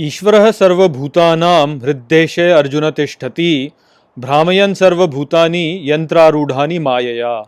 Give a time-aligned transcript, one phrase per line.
[0.00, 3.70] ईश्वरः सर्वभूतानां हृद्देशे अर्जुन तिष्ठति,
[4.18, 7.42] भ्रामयन सर्वभूतानि यंत्रारूढ़ानी मायया।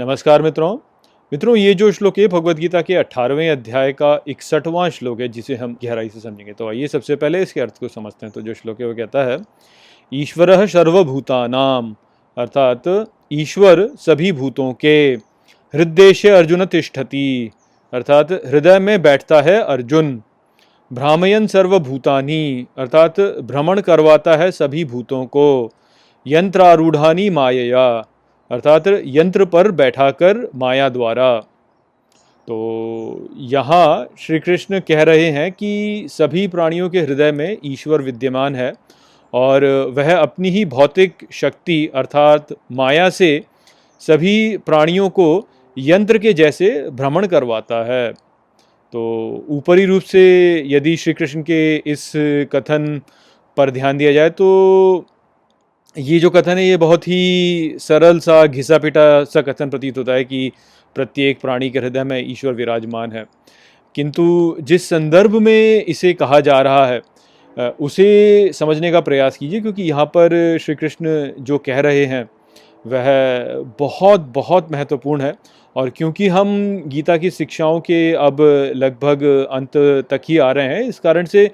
[0.00, 0.76] नमस्कार मित्रों।
[1.32, 5.54] मित्रों, ये जो श्लोक है भगवद गीता के अठारहवें अध्याय का इकसठवां श्लोक है, जिसे
[5.54, 8.54] हम गहराई से समझेंगे। तो आइए सबसे पहले इसके अर्थ को समझते हैं। तो जो
[8.54, 9.38] श्लोक है, वो कहता है,
[10.12, 11.96] ईश्वर सर्वभूतानाम
[12.38, 15.12] अर्थात ईश्वर सभी भूतों के
[15.74, 17.50] हृदय से अर्जुन तिष्ठति,
[17.92, 20.22] अर्थात हृदय में बैठता है अर्जुन।
[20.90, 25.70] भ्रामयन सर्वभूतानी, अर्थात भ्रमण करवाता है सभी भूतों को।
[26.26, 27.86] यंत्रारूढ़ानी मायया,
[28.50, 31.38] अर्थात यंत्र पर बैठाकर माया द्वारा।
[32.48, 38.54] तो यहाँ श्री कृष्ण कह रहे हैं कि सभी प्राणियों के हृदय में ईश्वर विद्यमान
[38.54, 38.72] है
[39.32, 39.64] और
[39.96, 43.42] वह अपनी ही भौतिक शक्ति, अर्थात माया से
[44.02, 48.25] सभी प्राणियों को यंत्र के जैसे भ्रमण करवाता है।
[48.92, 49.02] तो
[49.50, 50.22] ऊपरी रूप से
[50.68, 52.10] यदि श्री कृष्ण के इस
[52.52, 53.00] कथन
[53.56, 55.06] पर ध्यान दिया जाए तो
[55.96, 60.12] ये जो कथन है, ये बहुत ही सरल सा घिसा पिटा सा कथन प्रतीत होता
[60.12, 60.50] है कि
[60.96, 63.24] प्रत्येक प्राणी के हृदय में ईश्वर विराजमान है।
[63.94, 67.00] किंतु जिस संदर्भ में इसे कहा जा रहा है
[67.80, 72.28] उसे समझने का प्रयास कीजिए, क्योंकि यहाँ पर श्री कृष्ण जो कह रहे हैं,
[72.84, 73.04] वह
[73.78, 75.34] बहुत बहुत महत्वपूर्ण है।
[75.76, 76.48] और क्योंकि हम
[76.86, 78.36] गीता की शिक्षाओं के अब
[78.76, 79.76] लगभग अंत
[80.10, 81.50] तक ही आ रहे हैं, इस कारण से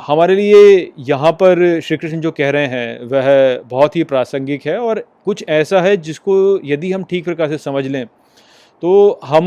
[0.00, 4.78] हमारे लिए यहाँ पर श्री कृष्ण जो कह रहे हैं, वह बहुत ही प्रासंगिक है
[4.78, 8.04] और कुछ ऐसा है जिसको यदि हम ठीक प्रकार से समझ लें
[8.82, 9.46] तो हम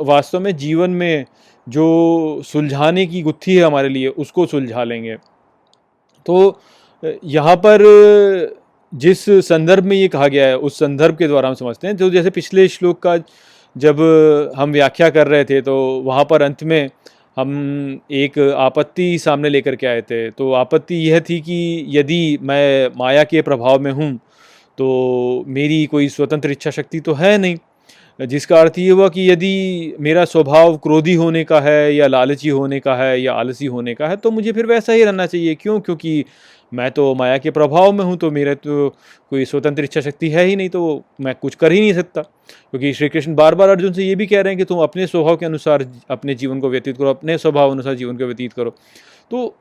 [0.00, 1.24] वास्तव में जीवन में
[1.66, 5.16] जो सुलझाने की गुत्थी है हमारे लिए, उसको सुलझा लेंगे।
[6.26, 6.60] तो
[7.24, 7.82] यहाँ पर
[8.94, 12.10] जिस संदर्भ में ये कहा गया है, उस संदर्भ के द्वारा हम समझते हैं। तो
[12.10, 13.16] जैसे पिछले श्लोक का
[13.76, 14.00] जब
[14.56, 15.74] हम व्याख्या कर रहे थे तो
[16.04, 16.90] वहाँ पर अंत में
[17.36, 22.90] हम एक आपत्ति सामने लेकर के आए थे। तो आपत्ति यह थी कि यदि मैं
[22.96, 24.14] माया के प्रभाव में हूँ
[24.78, 27.56] तो मेरी कोई स्वतंत्र इच्छा शक्ति तो है नहीं।
[28.20, 32.78] जिसका अर्थ ये हुआ कि यदि मेरा स्वभाव क्रोधी होने का है या लालची होने
[32.80, 35.80] का है या आलसी होने का है तो मुझे फिर वैसा ही रहना चाहिए। क्यों?
[35.80, 36.24] क्योंकि
[36.74, 38.88] मैं तो माया के प्रभाव में हूँ तो मेरे तो
[39.30, 42.92] कोई स्वतंत्र इच्छा शक्ति है ही नहीं तो मैं कुछ कर ही नहीं सकता। क्योंकि
[42.92, 45.36] श्री कृष्ण बार बार अर्जुन से ये भी कह रहे हैं कि तुम अपने स्वभाव
[45.36, 48.74] के अनुसार, अपने जीवन को व्यतीत करो, अपने स्वभाव अनुसार जीवन को व्यतीत करो।
[49.30, 49.54] तो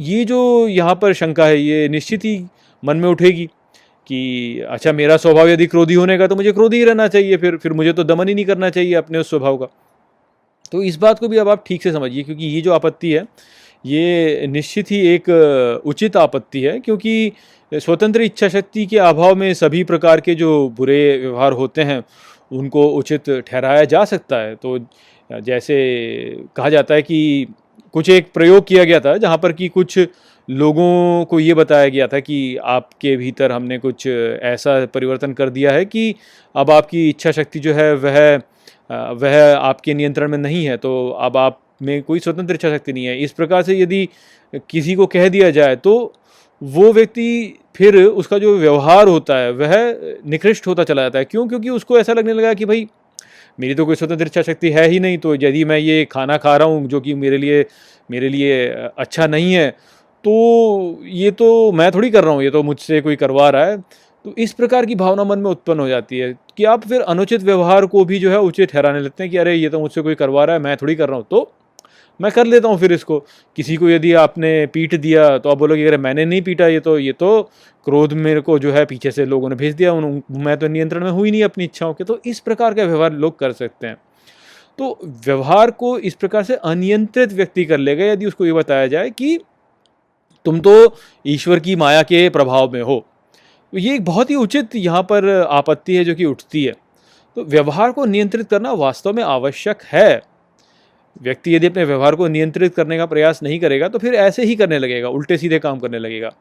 [0.00, 2.44] ये जो यहाँ पर शंका है, ये निश्चित ही
[2.82, 3.46] मन में उठेगी
[4.06, 7.56] कि अच्छा मेरा स्वभाव यदि क्रोधी होने का तो मुझे क्रोधी ही रहना चाहिए, फिर
[7.56, 9.66] फिर मुझे तो दमन ही नहीं करना चाहिए अपने उस स्वभाव का।
[10.72, 13.26] तो इस बात को भी अब आप ठीक से समझिए, क्योंकि ये जो आपत्ति है
[13.84, 15.28] ये निश्चित ही एक
[15.86, 17.32] उचित आपत्ति है, क्योंकि
[17.72, 22.02] स्वतंत्र इच्छा शक्ति के अभाव में सभी प्रकार के जो बुरे व्यवहार होते हैं,
[22.50, 24.78] उनको उचित ठहराया जा सकता है। तो
[25.30, 25.76] जैसे
[26.56, 27.46] कहा जाता है कि
[27.94, 29.98] कुछ एक प्रयोग किया गया था, जहाँ पर कि कुछ
[30.48, 35.72] लोगों को ये बताया गया था कि आपके भीतर हमने कुछ ऐसा परिवर्तन कर दिया
[35.72, 36.14] है कि
[36.54, 38.40] अब आपकी इच्छा शक्ति जो है, वह
[38.90, 43.04] वह आपके नियंत्रण में नहीं है। तो अब आप में कोई स्वतंत्र इच्छा शक्ति नहीं
[43.04, 44.08] है। इस प्रकार से यदि
[44.70, 45.94] किसी को कह दिया जाए तो
[46.62, 51.46] वो व्यक्ति फिर उसका जो व्यवहार होता है, वह निकृष्ट होता चला जाता है। क्यों?
[51.48, 52.86] क्योंकि उसको ऐसा लगने लगा कि भाई,
[53.60, 56.56] मेरी तो कोई स्वतंत्र इच्छा शक्ति है ही नहीं तो यदि मैं ये खाना खा
[56.56, 57.64] रहा हूँ जो कि मेरे लिए
[58.10, 58.66] मेरे लिए
[58.98, 59.68] अच्छा नहीं है
[60.24, 60.32] तो
[61.04, 63.76] ये तो मैं थोड़ी कर रहा हूँ, ये तो मुझसे कोई करवा रहा है।
[64.24, 67.42] तो इस प्रकार की भावना मन में उत्पन्न हो जाती है कि आप फिर अनुचित
[67.42, 70.14] व्यवहार को भी जो है उचित ठहराने लगते हैं कि अरे, ये तो मुझसे कोई
[70.14, 71.52] करवा रहा है, मैं थोड़ी कर रहा हूँ। तो
[72.20, 73.18] मैं कर लेता हूँ फिर इसको।
[73.58, 76.98] किसी को यदि आपने पीट दिया तो आप बोलोगे अगर मैंने नहीं पीटा ये तो
[76.98, 77.42] ये तो
[77.86, 81.04] क्रोध मेरे को जो है पीछे से लोगों ने भेज दिया, उन, मैं तो नियंत्रण
[81.04, 83.96] में हुई नहीं अपनी इच्छाओं के। तो इस प्रकार का व्यवहार लोग कर सकते हैं।
[84.78, 89.10] तो व्यवहार को इस प्रकार से अनियंत्रित व्यक्ति कर लेगा, यदि उसको ये बताया जाए
[89.10, 89.38] कि
[90.46, 90.94] तुम तो
[91.24, 93.04] ईश्वर की माया के प्रभाव में हो।
[93.72, 96.74] तो ये एक बहुत ही उचित यहाँ पर आपत्ति है जो कि उठती है।
[97.36, 100.22] तो व्यवहार को नियंत्रित करना वास्तव में आवश्यक है।
[101.16, 104.56] व्यक्ति यदि अपने व्यवहार को नियंत्रित करने का प्रयास नहीं करेगा तो फिर ऐसे ही
[104.56, 106.32] करने लगेगा, उल्टे सीधे काम करने लगेगा।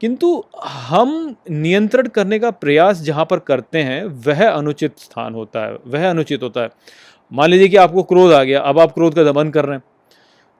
[0.00, 5.76] किंतु हम नियंत्रण करने का प्रयास जहाँ पर करते हैं, वह अनुचित स्थान होता है,
[5.86, 6.70] वह अनुचित होता है।
[7.32, 9.82] मान लीजिए कि आपको क्रोध आ गया, अब आप क्रोध का दमन कर रहे हैं।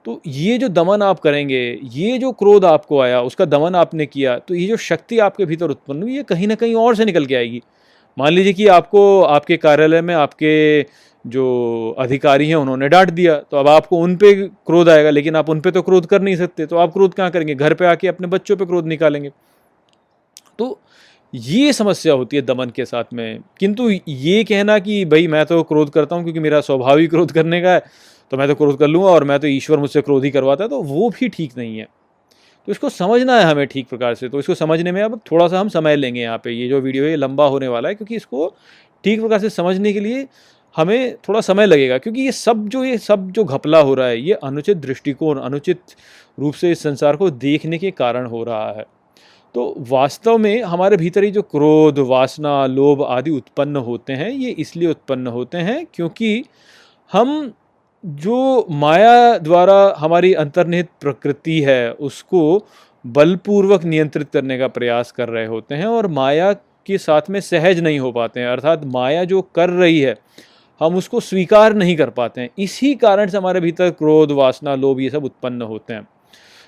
[0.05, 4.37] तो ये जो दमन आप करेंगे, ये जो क्रोध आपको आया, उसका दमन आपने किया
[4.37, 7.25] तो ये जो शक्ति आपके भीतर उत्पन्न हुई, ये कहीं ना कहीं और से निकल
[7.25, 7.61] के आएगी।
[8.17, 10.85] मान लीजिए कि आपको, आपके कार्यालय में, आपके
[11.25, 15.49] जो अधिकारी हैं, उन्होंने डांट दिया तो अब आपको उन पे क्रोध आएगा, लेकिन आप
[15.49, 17.55] उन पे तो क्रोध कर नहीं सकते तो आप क्रोध कहाँ करेंगे?
[17.55, 19.31] घर पे आके अपने बच्चों पे क्रोध निकालेंगे।
[20.59, 20.79] तो
[21.33, 25.61] ये समस्या होती है दमन के साथ में। किंतु ये कहना कि भाई, मैं तो
[25.63, 27.83] क्रोध करता हूँ, क्योंकि मेरा स्वभाव ही क्रोध करने का है
[28.31, 30.69] तो मैं तो क्रोध कर लूँगा और मैं तो ईश्वर मुझसे क्रोध ही करवाता है
[30.69, 31.87] तो वो भी ठीक नहीं है।
[32.67, 35.59] तो इसको समझना है हमें ठीक प्रकार से। तो इसको समझने में अब थोड़ा सा
[35.59, 38.47] हम समय लेंगे यहाँ पे। ये जो वीडियो है लंबा होने वाला है, क्योंकि इसको
[39.03, 40.27] ठीक प्रकार से समझने के लिए
[40.75, 44.19] हमें थोड़ा समय लगेगा, क्योंकि ये सब जो ये सब जो घपला हो रहा है,
[44.19, 45.81] ये अनुचित दृष्टिकोण, अनुचित
[46.39, 48.85] रूप से इस संसार को देखने के कारण हो रहा है।
[49.55, 54.49] तो वास्तव में हमारे भीतर ही जो क्रोध, वासना, लोभ आदि उत्पन्न होते हैं, ये
[54.49, 56.43] इसलिए उत्पन्न होते हैं क्योंकि
[57.11, 57.53] हम
[58.03, 62.67] जो माया द्वारा हमारी अंतर्निहित प्रकृति है, उसको
[63.05, 66.51] बलपूर्वक नियंत्रित करने का प्रयास कर रहे होते हैं और माया
[66.85, 70.15] के साथ में सहज नहीं हो पाते हैं। अर्थात माया जो कर रही है
[70.81, 74.99] हम उसको स्वीकार नहीं कर पाते हैं। इसी कारण से हमारे भीतर क्रोध, वासना, लोभ,
[74.99, 76.07] ये सब उत्पन्न होते हैं।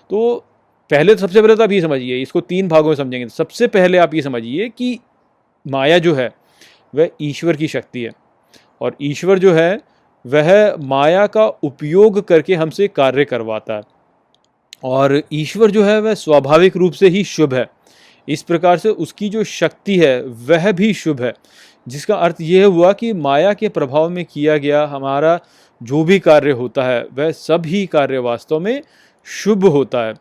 [0.10, 0.46] तो
[0.92, 3.98] पहले तो सबसे पहले तो आप ये समझिए, इसको तीन भागों में समझेंगे। सबसे पहले
[3.98, 5.00] आप ये समझिए कि
[5.68, 6.34] माया जो है,
[6.96, 8.12] वह ईश्वर की शक्ति है।
[8.82, 9.80] और ईश्वर जो है,
[10.26, 13.82] वह माया का उपयोग करके हमसे कार्य करवाता है।
[14.84, 17.70] और ईश्वर जो है, वह स्वाभाविक रूप से ही शुभ है।
[18.30, 21.34] इस प्रकार से उसकी जो शक्ति है, वह भी शुभ है।
[21.88, 25.40] जिसका अर्थ यह हुआ कि माया के प्रभाव में किया गया हमारा
[25.82, 28.82] जो भी कार्य होता है, वह सभी कार्य वास्तव में
[29.26, 30.14] शुभ होता है।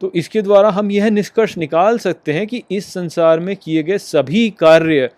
[0.00, 3.98] तो इसके द्वारा हम यह निष्कर्ष निकाल सकते हैं कि इस संसार में किए गए
[3.98, 5.10] सभी कार्य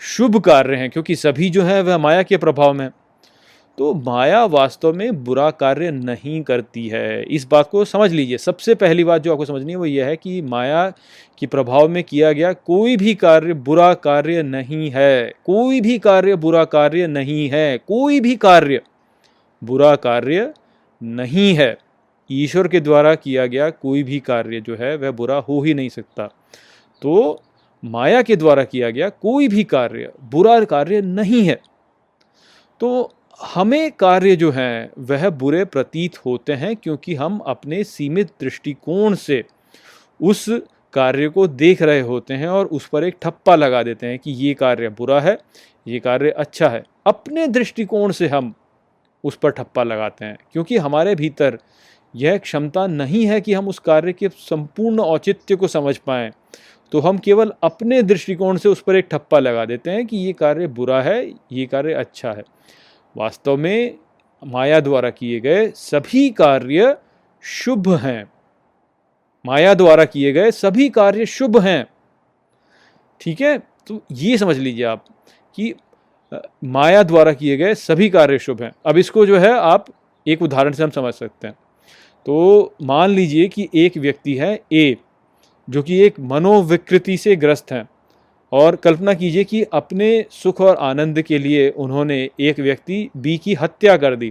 [0.00, 2.90] शुभ कार्य हैं, क्योंकि सभी जो हैं, वह माया के प्रभाव में
[3.78, 8.74] तो माया वास्तव में बुरा कार्य नहीं करती है। इस बात को समझ लीजिए। सबसे
[8.74, 10.92] पहली बात जो आपको समझनी है वो यह है कि माया
[11.38, 16.36] के प्रभाव में किया गया कोई भी कार्य बुरा कार्य नहीं है। कोई भी कार्य
[16.36, 18.80] बुरा कार्य नहीं है। कोई भी कार्य
[19.64, 20.52] बुरा कार्य
[21.02, 21.78] नहीं है।
[22.30, 25.88] ईश्वर के द्वारा किया गया कोई भी कार्य जो है वह बुरा हो ही नहीं
[25.88, 26.26] सकता।
[27.02, 27.42] तो
[27.84, 31.60] माया के द्वारा किया गया कोई भी कार्य बुरा कार्य नहीं है।
[32.80, 39.14] तो हमें कार्य जो हैं, वह बुरे प्रतीत होते हैं क्योंकि हम अपने सीमित दृष्टिकोण
[39.14, 39.44] से
[40.20, 40.44] उस
[40.92, 44.30] कार्य को देख रहे होते हैं और उस पर एक ठप्पा लगा देते हैं कि
[44.30, 45.38] ये कार्य बुरा है,
[45.86, 48.52] ये कार्य अच्छा है। अपने दृष्टिकोण से हम
[49.24, 51.58] उस पर ठप्पा लगाते हैं क्योंकि हमारे भीतर
[52.14, 56.30] यह क्षमता नहीं है कि हम उस कार्य के संपूर्ण औचित्य को समझ पाएँ।
[56.92, 60.32] तो हम केवल अपने दृष्टिकोण से उस पर एक ठप्पा लगा देते हैं कि ये
[60.32, 62.44] कार्य बुरा है, ये कार्य अच्छा है।
[63.18, 63.98] वास्तव में
[64.46, 66.96] माया द्वारा किए गए सभी कार्य
[67.42, 68.32] शुभ हैं।
[69.46, 71.86] माया द्वारा किए गए सभी कार्य शुभ हैं।
[73.20, 73.58] ठीक है?
[73.58, 75.04] तो ये समझ लीजिए आप
[75.54, 75.74] कि
[76.64, 79.86] माया द्वारा किए गए सभी कार्य शुभ हैं। अब इसको जो है आप
[80.26, 81.54] एक उदाहरण से हम समझ सकते हैं।
[82.26, 84.96] तो मान लीजिए कि एक व्यक्ति है ए,
[85.70, 87.97] जो कि एक मनोविकृति से ग्रस्त है।
[88.52, 93.54] और कल्पना कीजिए कि अपने सुख और आनंद के लिए उन्होंने एक व्यक्ति बी की
[93.54, 94.30] हत्या कर दी।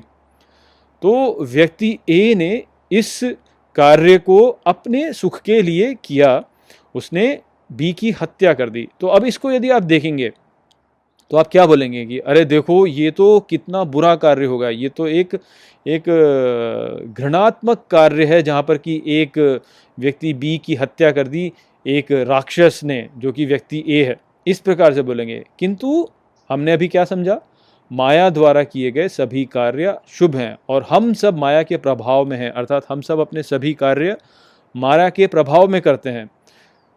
[1.01, 3.19] तो व्यक्ति ए ने इस
[3.75, 6.43] कार्य को अपने सुख के लिए किया,
[6.95, 10.31] उसने बी की हत्या कर दी। तो अब इसको यदि आप देखेंगे
[11.31, 15.07] तो आप क्या बोलेंगे कि अरे देखो, ये तो कितना बुरा कार्य होगा, ये तो
[15.07, 15.37] एक
[15.85, 16.03] एक
[17.13, 19.37] घृणात्मक कार्य है जहाँ पर कि एक
[19.97, 21.51] व्यक्ति बी की हत्या कर दी
[21.87, 26.07] एक राक्षस ने, जो कि व्यक्ति ए है, इस प्रकार से बोलेंगे, किंतु
[26.49, 27.39] हमने अभी क्या समझा?
[27.91, 32.37] माया द्वारा किए गए सभी कार्य शुभ हैं, और हम सब माया के प्रभाव में
[32.37, 34.17] हैं, अर्थात हम सब अपने सभी कार्य
[34.75, 36.29] माया के प्रभाव में करते हैं।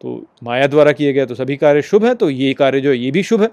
[0.01, 2.97] तो माया द्वारा किए गए तो सभी कार्य शुभ हैं तो ये कार्य जो है,
[2.99, 3.49] ये भी शुभ है।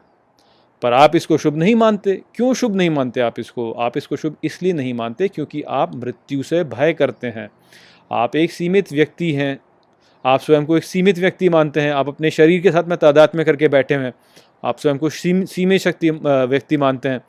[0.82, 3.72] पर आप इसको शुभ नहीं मानते। क्यों शुभ नहीं मानते आप इसको?
[3.72, 7.50] आप इसको शुभ इसलिए नहीं मानते क्योंकि आप मृत्यु से भय करते हैं।
[8.12, 9.60] आप एक सीमित व्यक्ति हैं
[10.26, 13.32] आप स्वयं को एक सीमित व्यक्ति मानते हैं, आप अपने शरीर के साथ में तादाद
[13.36, 14.14] में करके बैठे हैं,
[14.64, 17.22] आप स्वयं को सीमित शक्ति व्यक्ति मानते हैं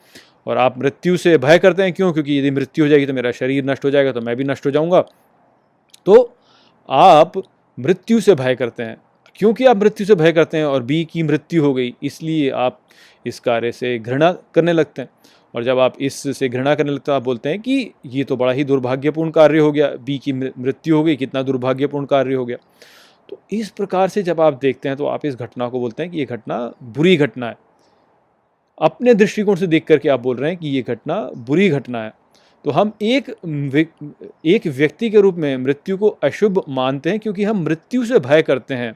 [0.47, 2.12] और आप मृत्यु से भय करते हैं क्यों?
[2.12, 4.66] क्योंकि यदि मृत्यु हो जाएगी तो मेरा शरीर नष्ट हो जाएगा तो मैं भी नष्ट
[4.66, 5.00] हो जाऊँगा।
[6.07, 6.37] तो
[6.88, 7.33] आप
[7.78, 8.97] मृत्यु से भय करते हैं।
[9.37, 12.80] क्योंकि आप मृत्यु से भय करते हैं और बी की मृत्यु हो गई, इसलिए आप
[13.26, 15.09] इस कार्य से घृणा करने लगते हैं।
[15.55, 18.52] और जब आप इससे घृणा करने लगते हैं, आप बोलते हैं कि ये तो बड़ा
[18.52, 22.57] ही दुर्भाग्यपूर्ण कार्य हो गया, बी की मृत्यु हो गई, कितना दुर्भाग्यपूर्ण कार्य हो गया।
[23.28, 26.12] तो इस प्रकार से जब आप देखते हैं तो आप इस घटना को बोलते हैं
[26.12, 27.57] कि ये घटना बुरी घटना है।
[28.78, 32.12] अपने दृष्टिकोण से देख करके आप बोल रहे हैं कि ये घटना बुरी घटना है।
[32.64, 33.28] तो हम एक
[34.47, 38.43] एक व्यक्ति के रूप में मृत्यु को अशुभ मानते हैं, क्योंकि हम मृत्यु से भय
[38.43, 38.93] करते हैं।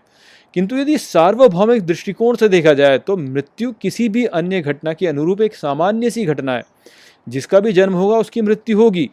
[0.55, 5.41] किंतु यदि सार्वभौमिक दृष्टिकोण से देखा जाए तो मृत्यु किसी भी अन्य घटना के अनुरूप
[5.41, 6.65] एक सामान्य सी घटना है,
[7.27, 9.09] जिसका भी जन्म होगा उसकी मृत्यु होगी।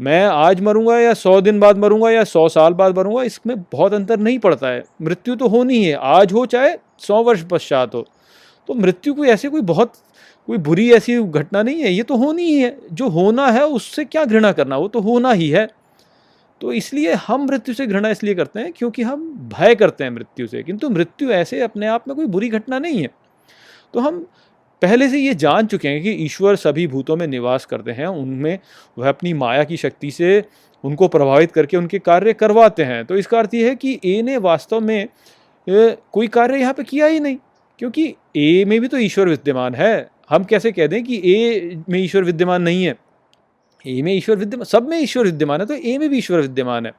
[0.00, 3.94] मैं आज मरूँगा या सौ दिन बाद मरूँगा या सौ साल बाद मरूँगा, इसमें बहुत
[3.94, 8.06] अंतर नहीं पड़ता है। मृत्यु तो होनी है आज हो चाहे सौ वर्ष पश्चात हो।
[8.68, 9.92] तो मृत्यु कोई ऐसे कोई बहुत,
[10.48, 14.04] कोई बुरी ऐसी घटना नहीं है, ये तो होनी ही है। जो होना है उससे
[14.04, 15.68] क्या घृणा करना, वो तो होना ही है।
[16.64, 20.46] तो इसलिए हम मृत्यु से घृणा इसलिए करते हैं क्योंकि हम भय करते हैं मृत्यु
[20.46, 23.10] से, किंतु मृत्यु ऐसे अपने आप में कोई बुरी घटना नहीं है।
[23.94, 24.20] तो हम
[24.82, 28.58] पहले से ये जान चुके हैं कि ईश्वर सभी भूतों में निवास करते हैं, उनमें
[28.98, 30.42] वह अपनी माया की शक्ति से
[30.84, 34.36] उनको प्रभावित करके उनके कार्य करवाते हैं। तो इसका अर्थ ये है कि ए ने
[34.38, 35.08] वास्तव में
[35.66, 37.36] कोई कार्य यहाँ पे किया ही नहीं,
[37.80, 41.98] क्योंकि ए में भी तो ईश्वर विद्यमान है। हम कैसे कह दें कि ए में
[42.00, 42.96] ईश्वर विद्यमान नहीं है?
[43.84, 46.86] ए में ईश्वर विद्यमान, सब में ईश्वर विद्यमान है तो ए में भी ईश्वर विद्यमान
[46.86, 46.92] है।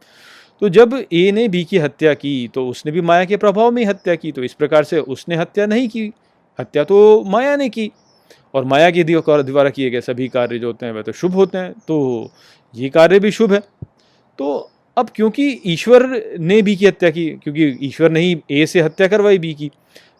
[0.62, 3.84] तो जब ए ने बी की हत्या की तो उसने भी माया के प्रभाव में
[3.86, 6.12] हत्या की तो इस प्रकार से उसने हत्या नहीं की।
[6.60, 7.92] हत्या तो माया ने की,
[8.54, 11.58] और माया के द्वारा किए गए सभी कार्य जो होते हैं, वह तो शुभ होते
[11.58, 12.32] हैं तो
[12.74, 13.60] ये कार्य भी शुभ है।
[14.39, 16.06] तो अब क्योंकि ईश्वर
[16.39, 19.70] ने बी की हत्या की, क्योंकि ईश्वर ने ही ए से हत्या करवाई बी की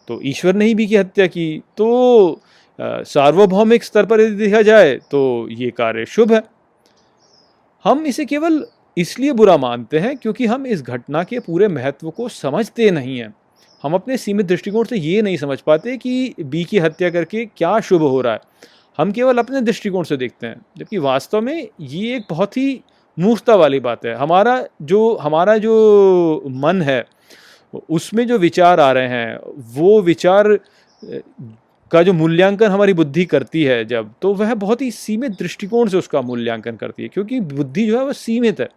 [0.08, 1.46] तो ईश्वर ने ही बी की हत्या की
[1.76, 2.40] तो
[2.78, 6.42] सार्वभौमिक स्तर पर यदि देखा जाए तो ये कार्य शुभ है।
[7.86, 8.64] हम इसे केवल
[8.96, 13.34] इसलिए बुरा मानते हैं क्योंकि हम इस घटना के पूरे महत्व को समझते नहीं हैं।
[13.82, 17.78] हम अपने सीमित दृष्टिकोण से ये नहीं समझ पाते कि बी की हत्या करके क्या
[17.80, 18.40] शुभ हो रहा है।
[18.98, 22.80] हम केवल अपने दृष्टिकोण से देखते हैं, जबकि वास्तव में ये एक बहुत ही
[23.18, 27.04] मूर्खता वाली बात है। हमारा जो हमारा जो मन है,
[27.90, 29.38] उसमें जो विचार आ रहे हैं,
[29.74, 30.58] वो विचार
[31.96, 35.96] का जो मूल्यांकन हमारी बुद्धि करती है जब तो वह बहुत ही सीमित दृष्टिकोण से
[35.96, 38.68] उसका मूल्यांकन करती है, क्योंकि बुद्धि जो है वह सीमित है।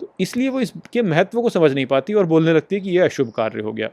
[0.00, 3.04] तो इसलिए वो इसके महत्व को समझ नहीं पाती और बोलने लगती है कि यह
[3.04, 3.88] अशुभ कार्य हो गया।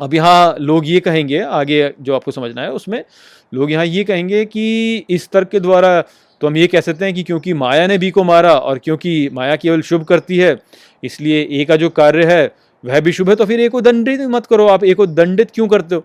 [0.00, 3.04] अब यहाँ लोग ये कहेंगे, आगे जो आपको समझना है, उसमें
[3.52, 6.00] लोग यहाँ ये कहेंगे कि इस तर्क के द्वारा
[6.40, 9.28] तो हम ये कह सकते हैं कि क्योंकि माया ने बी को मारा और क्योंकि
[9.32, 10.56] माया केवल शुभ करती है,
[11.02, 12.52] इसलिए ए का जो कार्य है,
[12.84, 15.50] वह भी शुभ है तो फिर ए को दंडित मत करो, आप ए को दंडित
[15.50, 16.04] क्यों करते हो?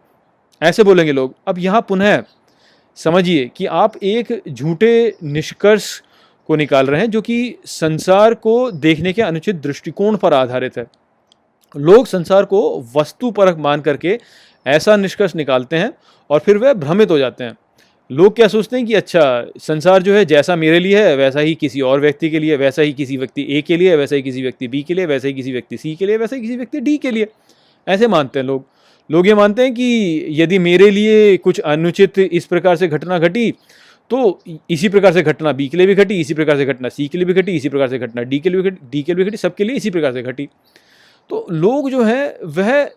[0.61, 2.23] ऐसे बोलेंगे लोग। अब यहाँ पुनः
[2.95, 6.01] समझिए कि आप एक झूठे निष्कर्ष
[6.47, 10.85] को निकाल रहे हैं जो कि संसार को देखने के अनुचित दृष्टिकोण पर आधारित है।
[11.77, 14.19] लोग संसार को वस्तु परख मान करके
[14.67, 15.93] ऐसा निष्कर्ष निकालते हैं
[16.29, 17.57] और फिर वह भ्रमित हो जाते हैं।
[18.11, 21.55] लोग क्या सोचते हैं कि अच्छा संसार जो है जैसा मेरे लिए है, वैसा ही
[21.55, 24.41] किसी और व्यक्ति के लिए, वैसा ही किसी व्यक्ति ए के लिए, वैसा ही किसी
[24.41, 26.79] व्यक्ति बी के लिए, वैसा ही किसी व्यक्ति सी के लिए, वैसा ही किसी व्यक्ति
[26.79, 27.27] डी के लिए।
[27.87, 28.65] ऐसे मानते हैं लोग।
[29.09, 33.51] लोग ये मानते हैं कि यदि मेरे लिए कुछ अनुचित इस प्रकार से घटना घटी
[34.11, 34.39] तो
[34.69, 37.17] इसी प्रकार से घटना बी के लिए भी घटी, इसी प्रकार से घटना सी के
[37.17, 39.25] लिए भी घटी, इसी प्रकार से घटना डी के लिए भी घटी, डी के लिए
[39.25, 40.47] घटी, सबके लिए इसी प्रकार से घटी।
[41.29, 42.89] तो लोग जो है, वह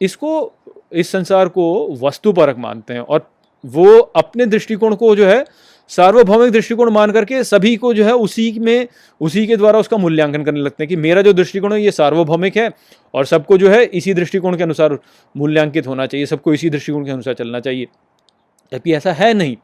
[0.00, 0.52] इसको,
[0.92, 3.28] इस संसार को वस्तुपरक मानते हैं और
[3.64, 5.44] वो अपने दृष्टिकोण को जो है
[5.90, 8.88] सार्वभौमिक दृष्टिकोण मान करके सभी को जो है उसी में,
[9.20, 12.56] उसी के द्वारा उसका मूल्यांकन करने लगते हैं कि मेरा जो दृष्टिकोण है ये सार्वभौमिक
[12.56, 12.70] है
[13.14, 14.98] और सबको जो है इसी दृष्टिकोण के अनुसार
[15.36, 17.86] मूल्यांकित होना चाहिए, सबको इसी दृष्टिकोण के अनुसार चलना चाहिए।
[18.72, 19.56] जबकि ऐसा है नहीं।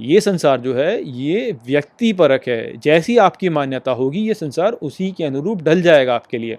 [0.00, 5.10] ये संसार जो है, ये व्यक्ति परक है। जैसी आपकी मान्यता होगी, ये संसार उसी
[5.12, 6.56] के अनुरूप ढल जाएगा आपके लिए।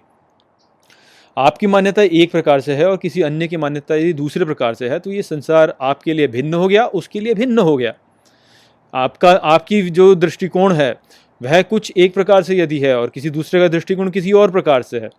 [1.37, 4.89] आपकी मान्यता एक प्रकार से है और किसी अन्य की मान्यता यदि दूसरे प्रकार से
[4.89, 7.93] है तो ये संसार आपके लिए भिन्न हो गया, उसके लिए भिन्न हो गया।
[8.93, 10.95] आपका, आपकी जो दृष्टिकोण है,
[11.41, 14.81] वह कुछ एक प्रकार से यदि है और किसी दूसरे का दृष्टिकोण किसी और प्रकार
[14.81, 15.09] से है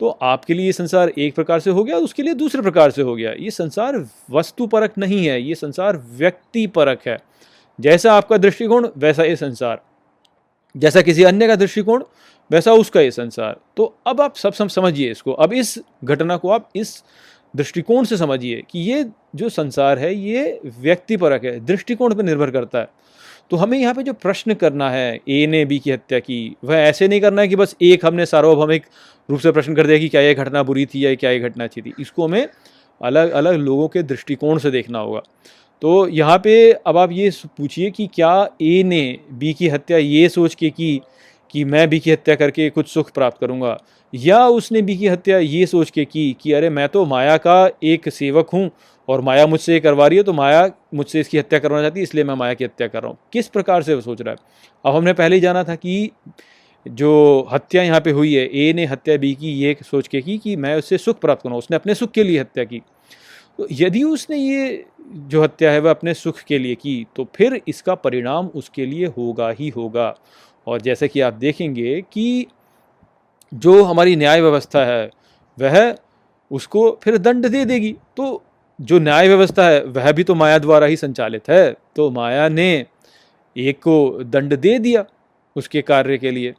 [0.00, 3.02] तो आपके लिए ये संसार एक प्रकार से हो गया, उसके लिए दूसरे प्रकार से
[3.02, 3.96] हो गया। ये संसार
[4.30, 7.16] वस्तु परक नहीं है, ये संसार व्यक्ति परक है।
[7.78, 9.80] जैसा आपका दृष्टिकोण, वैसा ये संसार।
[10.74, 12.02] जैसा किसी अन्य का दृष्टिकोण,
[12.50, 16.68] वैसा उसका ये संसार। तो अब आप सब समझिए इसको। अब इस घटना को आप
[16.76, 17.02] इस
[17.54, 19.04] दृष्टिकोण से समझिए कि ये
[19.36, 22.88] जो संसार है, ये व्यक्तिपरक है, दृष्टिकोण पर निर्भर करता है।
[23.50, 26.76] तो हमें यहाँ पे जो प्रश्न करना है, ए ने बी की हत्या की, वह
[26.76, 28.86] ऐसे नहीं करना है कि बस एक हमने सार्वभौमिक
[29.28, 31.64] रूप से प्रश्न कर दिया कि क्या ये घटना बुरी थी या क्या ये घटना
[31.64, 32.48] अच्छी थी। इसको हमें
[33.00, 35.22] अलग अलग लोगों के दृष्टिकोण से देखना होगा।
[35.82, 40.28] तो यहाँ पे अब आप ये पूछिए कि क्या ए ने बी की हत्या ये
[40.28, 41.00] सोच के की
[41.54, 43.76] कि मैं भी की हत्या करके कुछ सुख प्राप्त करूँगा।
[44.12, 47.68] या उसने भी की हत्या, ये सोच के की कि, अरे, मैं तो माया का
[47.84, 48.70] एक सेवक हूँ
[49.08, 52.02] और माया मुझसे ये करवा रही है तो माया मुझसे इसकी हत्या करवाना चाहती है,
[52.02, 54.38] इसलिए मैं माया की हत्या कर रहा हूँ। किस प्रकार से वो सोच रहा है?
[54.84, 56.10] अब हमने पहले ही जाना था कि
[56.86, 60.38] जो हत्या यहाँ पे हुई है, ए ने हत्या बी की, ये सोच के की
[60.38, 62.82] कि मैं उससे सुख प्राप्त करूँ उसने अपने सुख के लिए हत्या की।
[63.58, 67.60] तो यदि उसने ये जो हत्या है, वह अपने सुख के लिए की तो फिर
[67.68, 70.14] इसका परिणाम उसके लिए होगा ही होगा।
[70.66, 72.46] और जैसे कि आप देखेंगे कि
[73.54, 75.10] जो हमारी न्याय व्यवस्था है,
[75.60, 75.94] वह
[76.50, 78.42] उसको फिर दंड दे देगी। तो
[78.80, 82.86] जो न्याय व्यवस्था है, वह भी तो माया द्वारा ही संचालित है। तो माया ने
[83.56, 85.04] एक को दंड दे दिया
[85.56, 86.54] उसके कार्य के लिए।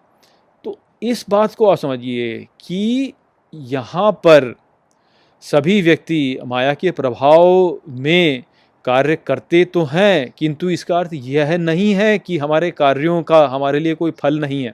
[0.64, 3.14] तो इस बात को आप समझिए कि
[3.54, 4.56] यहाँ पर
[5.42, 8.44] सभी व्यक्ति माया के प्रभाव में
[8.86, 13.80] कार्य करते तो हैं, किंतु इसका अर्थ यह नहीं है कि हमारे कार्यों का हमारे
[13.80, 14.74] लिए कोई फल नहीं है।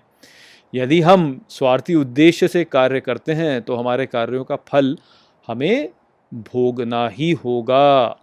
[0.74, 4.96] यदि हम स्वार्थी उद्देश्य से कार्य करते हैं तो हमारे कार्यों का फल
[5.48, 5.90] हमें
[6.32, 8.18] भोगना ही होगा,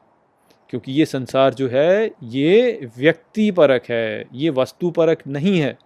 [0.72, 5.76] क्योंकि ये संसार जो है, ये व्यक्ति परक है, ये वस्तु परक नहीं है।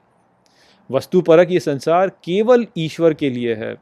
[0.90, 3.74] वस्तु परक ये संसार केवल ईश्वर के लिए है।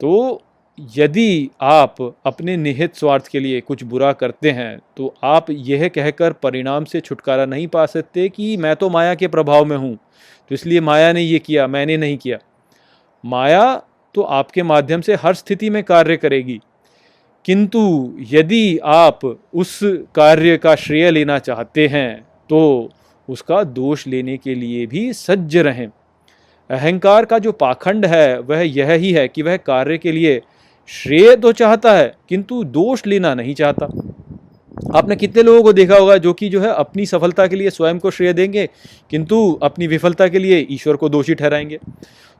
[0.00, 0.42] तो
[0.78, 6.32] यदि आप अपने निहित स्वार्थ के लिए कुछ बुरा करते हैं तो आप यह कहकर
[6.32, 10.54] परिणाम से छुटकारा नहीं पा सकते कि मैं तो माया के प्रभाव में हूँ। तो
[10.54, 12.38] इसलिए माया ने ये किया, मैंने नहीं किया।
[13.24, 13.82] माया
[14.14, 16.60] तो आपके माध्यम से हर स्थिति में कार्य करेगी।
[17.44, 19.78] किंतु यदि आप उस
[20.14, 22.20] कार्य का श्रेय लेना चाहते हैं
[22.50, 22.90] तो
[23.28, 25.86] उसका दोष लेने के लिए भी सज्ज रहें।
[26.70, 30.40] अहंकार का जो पाखंड है, वह यह ही है कि वह कार्य के लिए
[30.88, 33.86] श्रेय तो चाहता है, किंतु दोष लेना नहीं चाहता।
[34.96, 37.98] आपने कितने लोगों को देखा होगा जो कि जो है अपनी सफलता के लिए स्वयं
[37.98, 38.68] को श्रेय देंगे,
[39.10, 41.78] किंतु अपनी विफलता के लिए ईश्वर को दोषी ठहराएँगे।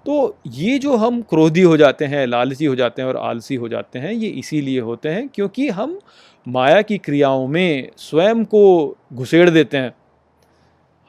[0.07, 3.69] तो ये जो हम क्रोधी हो जाते हैं लालची हो जाते हैं और आलसी हो
[3.69, 5.99] जाते हैं, ये इसीलिए होते हैं क्योंकि हम
[6.47, 9.95] माया की क्रियाओं में स्वयं को घुसेड़ देते हैं।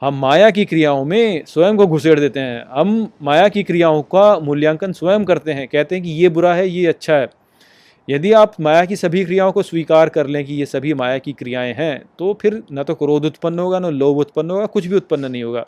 [0.02, 4.38] हम माया की क्रियाओं में स्वयं को घुसेड़ देते हैं। हम माया की क्रियाओं का
[4.40, 7.28] मूल्यांकन स्वयं करते हैं। कहते हैं कि ये बुरा है, ये अच्छा है।
[8.08, 11.32] यदि आप माया की सभी क्रियाओं को स्वीकार कर लें कि ये सभी माया की
[11.32, 14.96] क्रियाएँ हैं तो फिर न तो क्रोध उत्पन्न होगा, न लोभ उत्पन्न होगा, कुछ भी
[14.96, 15.60] उत्पन्न नहीं होगा।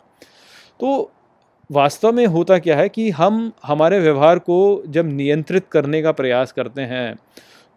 [0.79, 1.11] तो
[1.69, 6.51] वास्तव में होता क्या है कि हम हमारे व्यवहार को जब नियंत्रित करने का प्रयास
[6.51, 7.15] करते हैं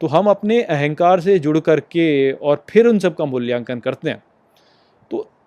[0.01, 4.23] तो हम अपने अहंकार से जुड़ करके और फिर उन सब का मूल्यांकन करते हैं।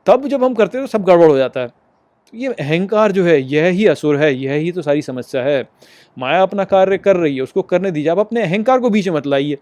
[0.05, 3.23] तब जब हम करते हैं तो सब गड़बड़ हो जाता है। तो ये अहंकार जो
[3.23, 5.67] है, यह ही असुर है, यह ही तो सारी समस्या है।
[6.17, 9.15] माया अपना कार्य कर रही है, उसको करने दीजिए। आप अपने अहंकार को बीच में
[9.15, 9.57] मत लाइए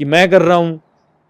[0.00, 0.80] कि मैं कर रहा हूँ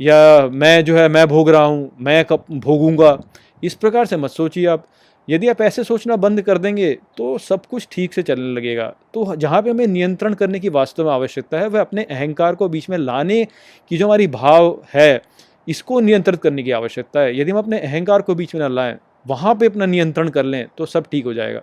[0.00, 3.18] या मैं जो है, मैं भोग रहा हूँ, मैं कब भोगूँगा।
[3.64, 4.86] इस प्रकार से मत सोचिए आप।
[5.28, 9.34] यदि आप ऐसे सोचना बंद कर देंगे तो सब कुछ ठीक से चलने लगेगा। तो
[9.36, 12.88] जहाँ पे हमें नियंत्रण करने की वास्तव में आवश्यकता है, वह अपने अहंकार को बीच
[12.90, 13.44] में लाने
[13.90, 15.22] की जो हमारी भाव है
[15.70, 18.96] इसको नियंत्रित करने की आवश्यकता है। यदि हम अपने अहंकार को बीच में न लाएँ,
[19.26, 21.61] वहाँ पे अपना नियंत्रण कर लें तो सब ठीक हो जाएगा।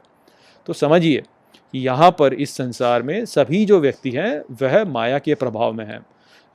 [0.67, 1.23] तो समझिए
[1.73, 5.85] कि यहाँ पर इस संसार में सभी जो व्यक्ति हैं, वह माया के प्रभाव में
[5.85, 6.05] हैं।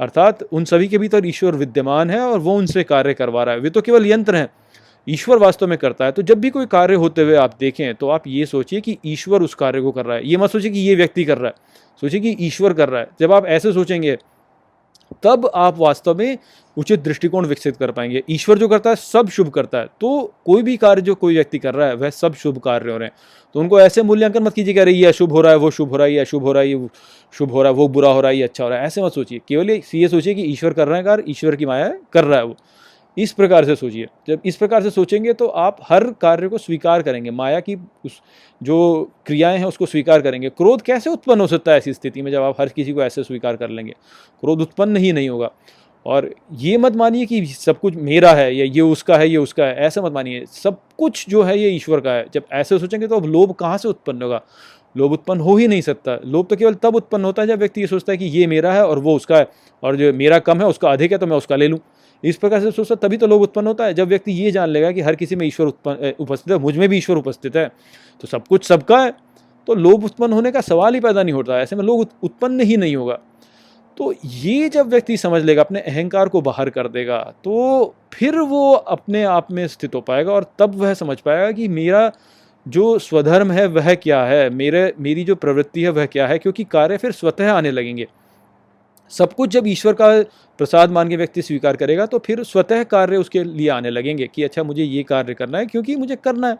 [0.01, 3.61] अर्थात उन सभी के भीतर ईश्वर विद्यमान है और वो उनसे कार्य करवा रहा है।
[3.61, 4.49] वे तो केवल यंत्र हैं,
[5.07, 8.09] ईश्वर वास्तव में करता है। तो जब भी कोई कार्य होते हुए आप देखें तो
[8.09, 10.81] आप ये सोचिए कि ईश्वर उस कार्य को कर रहा है। ये मत सोचिए कि
[10.81, 11.55] ये व्यक्ति कर रहा है,
[12.03, 14.17] सोचिए कि ईश्वर कर रहा है। जब आप ऐसे सोचेंगे,
[15.23, 16.39] तब आप वास्तव में
[16.77, 20.63] उचित दृष्टिकोण विकसित कर पाएँगे। ईश्वर जो करता है, सब शुभ करता है। तो कोई
[20.63, 23.15] भी कार्य जो कोई व्यक्ति कर रहा है, वह सब शुभ कार्य हो रहे हैं।
[23.55, 25.91] तो उनको ऐसे मूल्यांकन मत कीजिए कह रही ये अशुभ हो रहा है, वो शुभ
[25.91, 26.89] हो रहा है, ये अशुभ हो रहा है, ये
[27.33, 29.03] शुभ हो रहा है, वो बुरा हो रहा है, ये अच्छा हो रहा है। ऐसे
[29.03, 32.25] मत सोचिए। केवल ये सोचिए कि ईश्वर कर रहे हैं कार्य ईश्वर की माया कर
[32.25, 32.57] रहा है वो।
[33.17, 37.03] इस प्रकार से सोचिए। जब इस प्रकार से सोचेंगे तो आप हर कार्य को स्वीकार
[37.03, 38.21] करेंगे। माया की उस,
[38.63, 42.31] जो क्रियाएँ हैं, उसको स्वीकार करेंगे। क्रोध कैसे उत्पन्न हो सकता है ऐसी स्थिति में,
[42.33, 43.93] जब आप हर किसी को ऐसे स्वीकार कर लेंगे?
[44.41, 45.51] क्रोध उत्पन्न ही नहीं होगा।
[46.07, 49.65] और ये मत मानिए कि सब कुछ मेरा है, या ये उसका है, ये उसका
[49.65, 53.07] है, ऐसा मत मानिए। सब कुछ जो है ये ईश्वर का है। जब ऐसे सोचेंगे
[53.07, 54.41] तो अब लोभ कहाँ से उत्पन्न होगा?
[54.95, 57.81] लोभ उत्पन्न हो ही नहीं सकता। लोभ तो केवल तब उत्पन्न होता है जब व्यक्ति
[57.81, 59.49] ये सोचता है कि ये मेरा है और वो उसका है,
[59.83, 61.79] और जो मेरा कम है, उसका अधिक है तो मैं उसका ले लूँ।
[62.23, 64.91] इस प्रकार से सोचता तभी तो लोभ उत्पन्न होता है। जब व्यक्ति ये जान लेगा
[64.93, 67.71] कि हर किसी में ईश्वर उत्पन्न उपस्थित है, मुझमें भी ईश्वर उपस्थित है
[68.21, 69.15] तो सब कुछ सबका है
[69.69, 72.77] तो लोभ उत्पन्न होने का सवाल ही पैदा नहीं होता। ऐसे में लोग उत्पन्न ही
[72.77, 73.19] नहीं होगा।
[73.99, 78.73] तो ये जब व्यक्ति समझ लेगा, अपने अहंकार को बाहर कर देगा तो फिर वो
[78.73, 82.11] अपने आप में स्थित हो पाएगा और तब वह समझ पाएगा कि मेरा
[82.67, 84.49] जो स्वधर्म है, वह क्या है?
[84.51, 86.39] मेरे, मेरी जो प्रवृत्ति है, वह क्या है?
[86.39, 88.07] क्योंकि कार्य फिर स्वतः आने लगेंगे।
[89.11, 90.09] सब कुछ जब ईश्वर का
[90.59, 94.43] प्रसाद मान के व्यक्ति स्वीकार करेगा तो फिर स्वतः कार्य उसके लिए आने लगेंगे कि
[94.43, 96.57] अच्छा मुझे ये कार्य करना है क्योंकि मुझे करना है।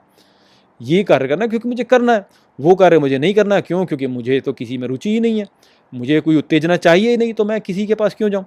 [0.81, 2.27] ये कार्य करना है क्योंकि मुझे करना है।
[2.59, 3.85] वो कार्य मुझे नहीं करना है क्यों?
[3.87, 5.47] क्योंकि मुझे तो किसी में रुचि ही नहीं है।
[5.93, 8.45] मुझे कोई उत्तेजना चाहिए ही नहीं तो मैं किसी के पास क्यों जाऊँ?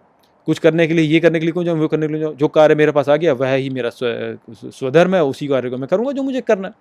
[0.47, 2.35] कुछ करने के लिए, ये करने के लिए क्यों जाऊँ, वो करने के लिए जाऊँ?
[2.35, 5.87] जो कार्य मेरे पास आ गया, वह ही मेरा स्वधर्म है, उसी कार्य को मैं
[5.87, 6.73] करूँगा जो मुझे करना है।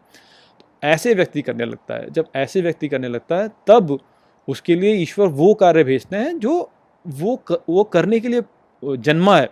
[0.60, 3.98] तो ऐसे व्यक्ति करने लगता है, जब ऐसे व्यक्ति करने लगता है, तब
[4.48, 6.70] उसके लिए ईश्वर वो कार्य भेजते हैं, जो
[7.04, 8.42] वो वो करने के लिए
[8.82, 9.48] जन्मा है।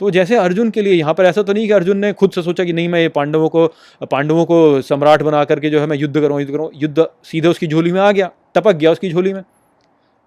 [0.00, 2.42] तो जैसे अर्जुन के लिए, यहाँ पर ऐसा तो नहीं कि अर्जुन ने खुद से
[2.42, 3.66] सोचा कि नहीं, मैं ये पांडवों को
[4.10, 7.66] पांडवों को सम्राट बना करके जो है, मैं युद्ध करूँ युद्ध करूँ, युद्ध सीधे उसकी
[7.66, 9.42] झोली में आ गया, टपक गया उसकी झोली में।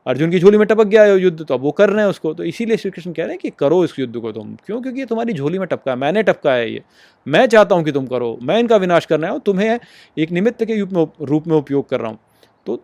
[0.06, 2.34] अर्जुन की झोली में टपक गया है, युद्ध तो अब वो कर रहे हैं उसको।
[2.34, 4.82] तो इसीलिए श्री कृष्ण कह रहे हैं कि करो इस युद्ध को तुम। क्यों?
[4.82, 6.84] क्योंकि ये तुम्हारी झोली में टपका है, मैंने टपका है ये।
[7.28, 9.80] मैं चाहता हूँ कि तुम करो, मैं इनका विनाश करना है, तुम्हें
[10.18, 12.20] एक निमित्त के रूप में रूप में उपयोग कर रहा हूँ।
[12.66, 12.84] तो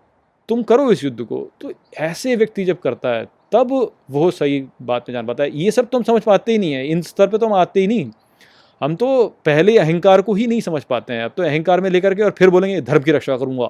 [0.50, 5.06] तुम करो इस युद्ध को। तो ऐसे व्यक्ति जब करता है, तब वो सही बात
[5.10, 7.28] में जान पाता है। ये सब तो हम समझ पाते ही नहीं है, इन स्तर
[7.28, 8.10] पर तो हम आते ही नहीं।
[8.82, 12.16] हम तो पहले अहंकार को ही नहीं समझ पाते हैं। अब तो अहंकार में लेकर
[12.16, 13.70] के और फिर बोलेंगे, धर्म की रक्षा करूँगा।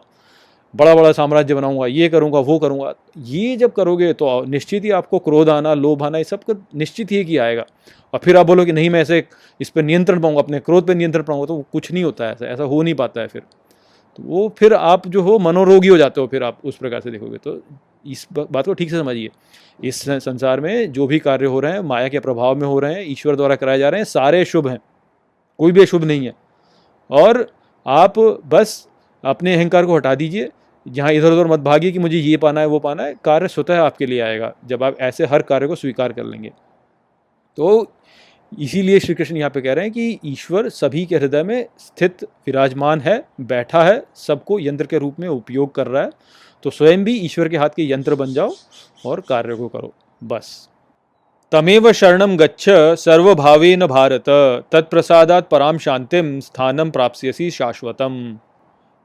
[0.73, 5.19] बड़ा बड़ा साम्राज्य बनाऊँगा, ये करूँगा, वो करूँगा। ये जब करोगे तो निश्चित ही आपको
[5.19, 7.65] क्रोध आना लोभ आना ये सब निश्चित ही कि आएगा।
[8.13, 9.23] और फिर आप बोलो कि नहीं, मैं ऐसे
[9.60, 12.45] इस पर नियंत्रण पाऊँगा, अपने क्रोध पर नियंत्रण पाऊँगा तो कुछ नहीं होता है ऐसा
[12.45, 13.41] ऐसा हो नहीं पाता है फिर।
[14.19, 17.12] तो वो फिर आप जो हो, मनोरोगी हो जाते हो फिर आप उस प्रकार से
[17.12, 17.62] देखोगे। तो
[18.05, 19.29] इस बात को ठीक से समझिए।
[19.84, 22.93] इस संसार में जो भी कार्य हो रहे हैं, माया के प्रभाव में हो रहे
[22.93, 24.79] हैं, ईश्वर द्वारा कराए जा रहे हैं, सारे शुभ हैं।
[25.60, 26.34] कोई भी अशुभ नहीं है।
[27.10, 27.47] और
[27.86, 28.88] आप बस
[29.23, 30.49] अपने अहंकार को हटा दीजिए।
[30.88, 33.82] जहाँ इधर उधर मत भागिए कि मुझे ये पाना है, वो पाना है। कार्य स्वतः
[33.82, 36.51] आपके लिए आएगा, जब आप ऐसे हर कार्य को स्वीकार कर लेंगे।
[37.58, 37.91] तो
[38.60, 42.23] इसीलिए श्री कृष्ण यहाँ पे कह रहे हैं कि ईश्वर सभी के हृदय में स्थित,
[42.23, 46.10] विराजमान है, बैठा है, सबको यंत्र के रूप में उपयोग कर रहा है।
[46.63, 48.51] तो स्वयं भी ईश्वर के हाथ के यंत्र बन जाओ
[49.05, 50.69] और कार्य को करो। बस।
[51.51, 52.65] तमेव शरण गच्छ,
[52.99, 54.23] सर्वभावेन भारत।
[54.71, 58.39] तत्प्रसादात पराम शांतिम स्थानम प्राप्स्यसी शाश्वतम।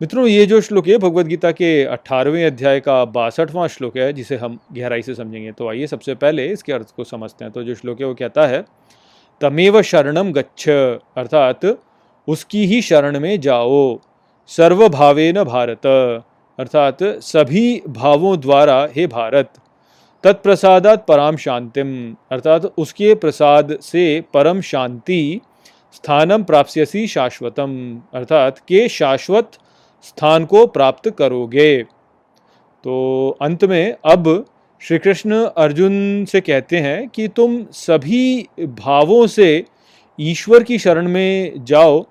[0.02, 4.36] मित्रों, ये जो श्लोक है भगवत गीता के अठारहवें अध्याय का बासठवां श्लोक है, जिसे
[4.36, 7.74] हम गहराई से समझेंगे। तो आइए सबसे पहले इसके अर्थ को समझते हैं। तो जो
[7.74, 8.64] श्लोक है, वो कहता है,
[9.40, 11.78] तमेव शरणम गच्छ अर्थात,
[12.28, 13.98] उसकी ही शरण में जाओ,
[14.46, 15.86] सर्वभावेन भारत
[16.58, 19.52] अर्थात, सभी भावों द्वारा हे भारत,
[20.22, 25.40] तत्प्रसादात परम शांतिम अर्थात, उसके प्रसाद से परम शांति
[25.92, 29.50] स्थानम प्राप्स्यसी शाश्वतम अर्थात, के शाश्वत
[30.04, 31.82] स्थान को प्राप्त करोगे।
[32.84, 32.94] तो
[33.42, 34.46] अंत में अब
[34.80, 39.64] श्री कृष्ण अर्जुन से कहते हैं कि तुम सभी भावों से
[40.20, 42.04] ईश्वर की शरण में जाओ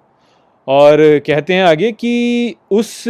[0.67, 3.07] और कहते हैं आगे कि उस,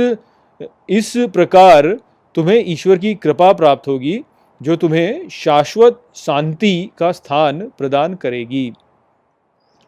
[0.90, 1.88] इस प्रकार
[2.36, 4.22] तुम्हें ईश्वर की कृपा प्राप्त होगी,
[4.62, 8.72] जो तुम्हें शाश्वत शांति का स्थान प्रदान करेगी।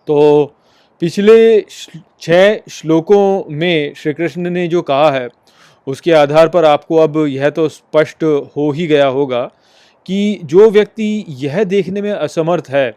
[0.07, 0.17] तो
[1.01, 1.61] पिछले
[2.21, 5.27] छह श्लोकों में श्री कृष्ण ने जो कहा है,
[5.87, 8.23] उसके आधार पर आपको अब यह तो स्पष्ट
[8.57, 9.43] हो ही गया होगा
[10.05, 12.89] कि जो व्यक्ति यह देखने में असमर्थ है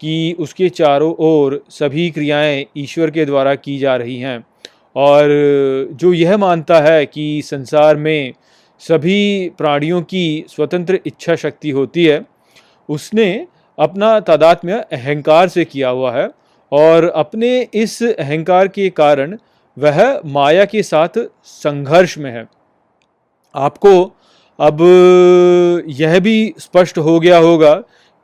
[0.00, 4.38] कि उसके चारों ओर सभी क्रियाएँ ईश्वर के द्वारा की जा रही हैं
[4.96, 5.28] और
[5.92, 8.32] जो यह मानता है कि संसार में
[8.82, 12.24] सभी प्राणियों की स्वतंत्र इच्छा शक्ति होती है,
[12.88, 13.46] उसने
[13.78, 16.28] अपना तादात्म्य अहंकार से किया हुआ है
[16.72, 19.36] और अपने इस अहंकार के कारण
[19.76, 22.46] वह माया के साथ संघर्ष में है।
[23.54, 24.02] आपको
[24.58, 24.80] अब
[25.88, 27.74] यह भी स्पष्ट हो गया होगा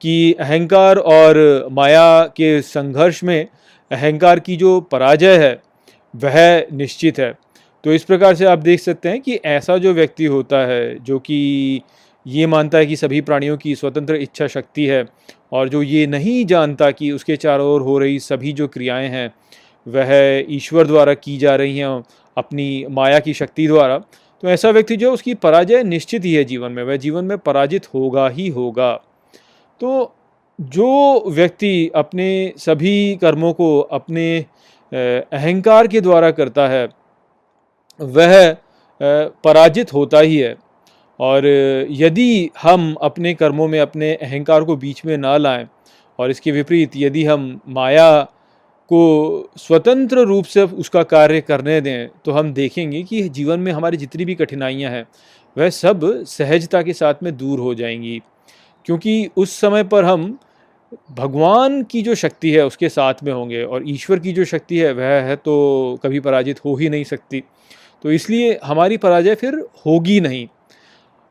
[0.01, 3.47] कि अहंकार और माया के संघर्ष में
[3.91, 5.63] अहंकार की जो पराजय है,
[6.15, 7.33] वह निश्चित है।
[7.85, 11.19] तो इस प्रकार से आप देख सकते हैं कि ऐसा जो व्यक्ति होता है, जो
[11.19, 11.81] कि
[12.27, 15.05] ये मानता है कि सभी प्राणियों की स्वतंत्र इच्छा शक्ति है
[15.53, 19.33] और जो ये नहीं जानता कि उसके चारों ओर हो रही सभी जो क्रियाएँ हैं,
[19.87, 22.03] वह ईश्वर द्वारा की जा रही हैं,
[22.37, 26.73] अपनी माया की शक्ति द्वारा। तो ऐसा व्यक्ति जो उसकी पराजय निश्चित ही है जीवन
[26.73, 28.93] में, वह जीवन में पराजित होगा ही होगा।
[29.81, 30.15] तो
[30.59, 34.45] जो व्यक्ति अपने सभी कर्मों को अपने
[34.93, 36.89] अहंकार के द्वारा करता है,
[38.01, 38.57] वह
[39.01, 40.55] पराजित होता ही है।
[41.21, 41.47] और
[41.91, 45.67] यदि हम अपने कर्मों में, अपने अहंकार को बीच में ना लाएँ,
[46.19, 48.23] और इसके विपरीत यदि हम माया
[48.91, 53.97] को स्वतंत्र रूप से उसका कार्य करने दें तो हम देखेंगे कि जीवन में हमारी
[53.97, 55.07] जितनी भी कठिनाइयाँ हैं,
[55.57, 58.21] वह सब सहजता के साथ में दूर हो जाएँगी।
[58.87, 60.27] क्योंकि उस समय पर हम
[61.13, 64.93] भगवान की जो शक्ति है, उसके साथ में होंगे, और ईश्वर की जो शक्ति है,
[64.93, 67.43] वह है तो कभी पराजित हो ही नहीं सकती।
[68.05, 69.55] तो इसलिए हमारी पराजय फिर
[69.87, 70.47] होगी नहीं।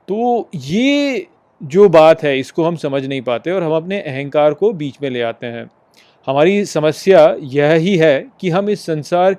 [0.07, 1.27] तो ये
[1.61, 5.09] जो बात है, इसको हम समझ नहीं पाते और हम अपने अहंकार को बीच में
[5.09, 5.69] ले आते हैं।
[6.27, 9.35] हमारी समस्या यह ही है कि हम इस संसार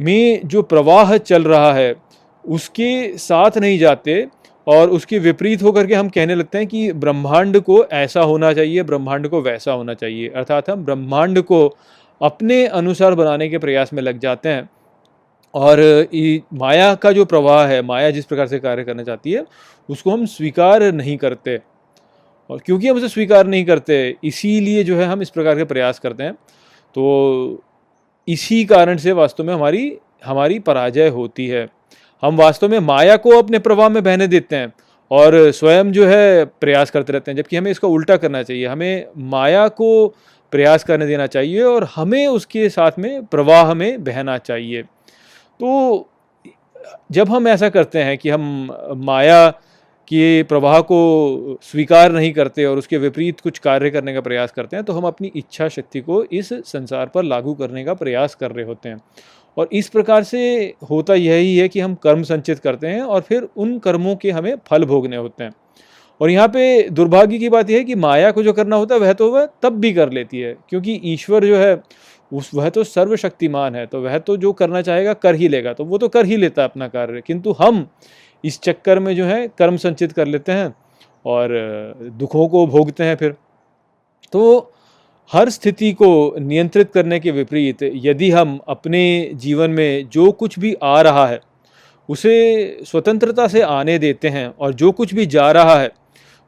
[0.00, 1.94] में जो प्रवाह चल रहा है,
[2.44, 4.26] उसके साथ नहीं जाते
[4.66, 8.82] और उसके विपरीत होकर के हम कहने लगते हैं कि ब्रह्मांड को ऐसा होना चाहिए,
[8.82, 11.66] ब्रह्मांड को वैसा होना चाहिए। अर्थात हम ब्रह्मांड को
[12.20, 14.68] अपने अनुसार बनाने के प्रयास में लग जाते हैं।
[15.54, 15.80] और
[16.54, 19.44] माया का जो प्रवाह है, माया जिस प्रकार से कार्य करना चाहती है,
[19.88, 21.58] उसको हम स्वीकार नहीं करते।
[22.50, 25.98] और क्योंकि हम उसे स्वीकार नहीं करते, इसीलिए जो है हम इस प्रकार के प्रयास
[25.98, 26.32] करते हैं
[26.94, 27.62] तो
[28.28, 31.66] इसी कारण से वास्तव में हमारी हमारी पराजय होती है।
[32.22, 34.72] हम वास्तव में माया को अपने प्रवाह में बहने देते हैं
[35.10, 39.06] और स्वयं जो है प्रयास करते रहते हैं, जबकि हमें इसका उल्टा करना चाहिए। हमें
[39.30, 40.06] माया को
[40.52, 44.84] प्रयास करने देना चाहिए और हमें उसके साथ में प्रवाह में बहना चाहिए।
[45.64, 46.08] तो
[47.12, 48.42] जब हम ऐसा करते हैं कि हम
[48.96, 49.48] माया
[50.08, 50.98] के प्रवाह को
[51.62, 55.04] स्वीकार नहीं करते और उसके विपरीत कुछ कार्य करने का प्रयास करते हैं तो हम
[55.04, 59.00] अपनी इच्छा शक्ति को इस संसार पर लागू करने का प्रयास कर रहे होते हैं।
[59.56, 60.42] और इस प्रकार से
[60.90, 64.54] होता यही है कि हम कर्म संचित करते हैं और फिर उन कर्मों के हमें
[64.68, 65.52] फल भोगने होते हैं।
[66.20, 69.00] और यहाँ पे दुर्भाग्य की बात यह है कि माया को जो करना होता है,
[69.00, 71.74] वह तो वह तब भी कर लेती है, क्योंकि ईश्वर जो है
[72.32, 75.84] उस, वह तो सर्वशक्तिमान है तो वह तो जो करना चाहेगा कर ही लेगा तो
[75.84, 77.86] वो तो कर ही लेता है अपना कार्य। किंतु हम
[78.44, 80.74] इस चक्कर में जो है, कर्म संचित कर लेते हैं
[81.26, 81.48] और
[82.12, 83.34] दुखों को भोगते हैं फिर।
[84.32, 84.72] तो
[85.30, 90.74] हर स्थिति को नियंत्रित करने के विपरीत, यदि हम अपने जीवन में जो कुछ भी
[90.82, 91.40] आ रहा है,
[92.08, 95.90] उसे स्वतंत्रता से आने देते हैं और जो कुछ भी जा रहा है,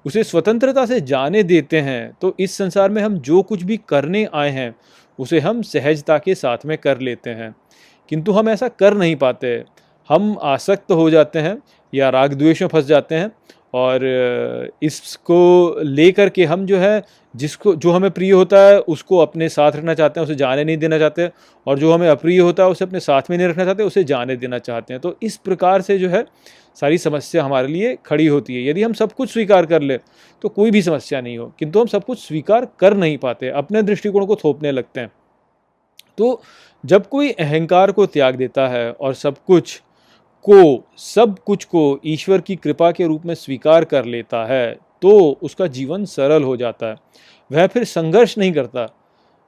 [0.04, 4.26] उसे स्वतंत्रता से जाने देते हैं तो इस संसार में हम जो कुछ भी करने
[4.34, 4.74] आए हैं
[5.18, 7.54] उसे हम सहजता के साथ में कर लेते हैं।
[8.08, 9.64] किंतु हम ऐसा कर नहीं पाते।
[10.08, 11.58] हम आसक्त हो जाते हैं
[11.94, 13.32] या राग द्वेष में फंस जाते हैं
[13.74, 14.00] और
[14.82, 17.02] इसको लेकर के हम जो है,
[17.36, 20.76] जिसको, जो हमें प्रिय होता है, उसको अपने साथ रखना चाहते हैं, उसे जाने नहीं
[20.76, 21.30] देना चाहते।
[21.66, 24.36] और जो हमें अप्रिय होता है, उसे अपने साथ में नहीं रखना चाहते, उसे जाने
[24.36, 26.26] देना चाहते हैं। तो इस प्रकार से जो है
[26.76, 29.98] सारी समस्या हमारे लिए खड़ी होती है। यदि हम सब कुछ स्वीकार कर ले
[30.42, 33.82] तो कोई भी समस्या नहीं हो। किंतु हम सब कुछ स्वीकार कर नहीं पाते, अपने
[33.82, 35.10] दृष्टिकोण को थोपने लगते हैं।
[36.18, 36.40] तो
[36.84, 39.80] जब कोई अहंकार को त्याग देता है और सब कुछ
[40.44, 45.18] को, सब कुछ को ईश्वर की कृपा के रूप में स्वीकार कर लेता है तो
[45.42, 46.96] उसका जीवन सरल हो जाता है।
[47.50, 48.86] वह फिर संघर्ष नहीं करता,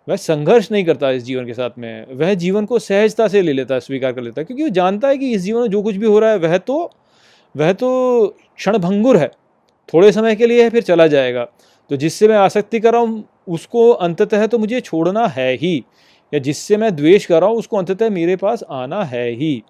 [0.09, 3.53] वह संघर्ष नहीं करता इस जीवन के साथ में। वह जीवन को सहजता से ले
[3.53, 5.83] लेता है स्वीकार कर लेता है, क्योंकि वो जानता है कि इस जीवन में जो
[5.83, 6.91] कुछ भी हो रहा है, वह तो
[7.59, 9.31] वह तो क्षणभंगुर है।
[9.89, 11.45] थोड़े समय के लिए है फिर चला जाएगा।
[11.91, 15.85] तो जिससे मैं आसक्ति कर रहा हूँ, उसको अंततः तो मुझे छोड़ना है ही।
[16.33, 19.63] या जिससे मैं द्वेष कर रहा हूँ, उसको अंततः मेरे पास आना है ही।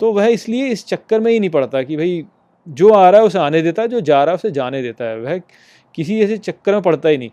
[0.00, 2.24] तो वह इसलिए इस चक्कर में ही नहीं पड़ता कि भाई,
[2.68, 5.04] जो आ रहा है उसे आने देता है, जो जा रहा है उसे जाने देता
[5.04, 5.40] है। वह
[5.94, 7.30] किसी ऐसे चक्कर में पड़ता ही नहीं।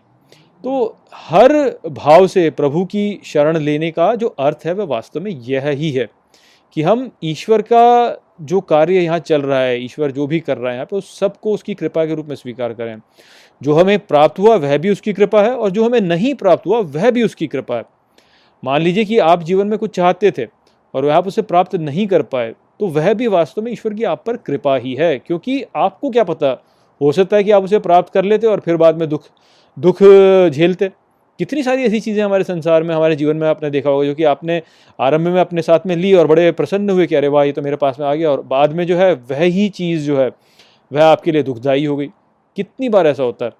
[0.64, 1.52] तो हर
[1.88, 5.90] भाव से प्रभु की शरण लेने का जो अर्थ है, वह वास्तव में यह ही
[5.90, 6.08] है।
[6.76, 10.70] कि हम ईश्वर का जो कार्य यहाँ चल रहा है, ईश्वर जो भी कर रहा
[10.70, 12.96] है यहाँ पे, उस सबको उसकी कृपा के रूप में स्वीकार करें।
[13.60, 16.78] जो हमें प्राप्त हुआ, वह भी उसकी कृपा है और जो हमें नहीं प्राप्त हुआ,
[16.78, 17.84] वह भी उसकी कृपा है।
[18.62, 20.46] मान लीजिए कि आप जीवन में कुछ चाहते थे
[20.94, 24.04] और वह आप उसे प्राप्त नहीं कर पाए तो वह भी वास्तव में ईश्वर की
[24.04, 26.50] आप पर कृपा ही है, क्योंकि आपको क्या पता,
[27.00, 29.24] हो सकता है कि आप उसे प्राप्त कर लेते और फिर बाद में दुख
[29.76, 30.02] दुख
[30.50, 30.90] झेलते।
[31.38, 34.24] कितनी सारी ऐसी चीज़ें हमारे संसार में, हमारे जीवन में आपने देखा होगा, जो कि
[34.24, 34.62] आपने
[35.00, 37.62] आरंभ में अपने साथ में ली और बड़े प्रसन्न हुए कि अरे वाह, ये तो
[37.62, 40.30] मेरे पास में आ गया। और बाद में जो है, वह ही चीज़ जो है,
[40.92, 42.06] वह आपके लिए दुखदायी हो गई।
[42.56, 43.52] कितनी बार ऐसा होता है?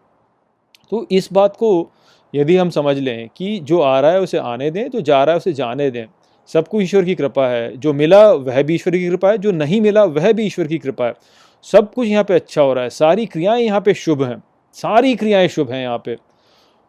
[0.91, 1.91] तो इस बात को
[2.35, 5.33] यदि हम समझ लें कि जो आ रहा है, उसे आने दें, जो जा रहा
[5.33, 6.07] है, उसे जाने दें।
[6.47, 9.81] सबको ईश्वर की कृपा है। जो मिला, वह भी ईश्वर की कृपा है। जो नहीं
[9.81, 11.15] मिला, वह भी ईश्वर की कृपा है।
[11.63, 14.43] सब कुछ यहाँ पे अच्छा हो रहा है। सारी क्रियाएँ यहाँ पे शुभ हैं।
[14.75, 16.28] सारी क्रियाएँ शुभ हैं यहाँ पे।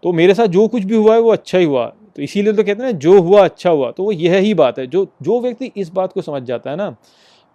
[0.04, 1.86] तो मेरे साथ जो कुछ भी हुआ है, वो अच्छा ही हुआ।
[2.16, 4.88] तो इसीलिए तो कहते हैं जो हुआ अच्छा हुआ। तो वो यह ही बात है,
[4.88, 6.96] जो जो व्यक्ति इस बात को समझ जाता है ना,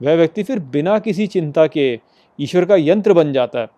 [0.02, 2.00] वह व्यक्ति फिर बिना किसी चिंता के
[2.40, 3.68] ईश्वर का यंत्र बन जाता है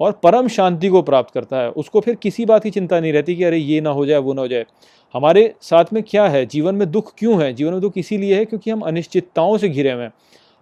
[0.00, 3.36] और परम शांति को प्राप्त करता है। उसको फिर किसी बात की चिंता नहीं रहती
[3.36, 4.66] कि अरे, ये ना हो जाए, वो ना हो जाए।
[5.14, 6.46] हमारे साथ में क्या है?
[6.46, 7.52] जीवन में दुख क्यों है?
[7.52, 10.12] जीवन में दुख इसीलिए है क्योंकि हम अनिश्चितताओं से घिरे हुए हैं।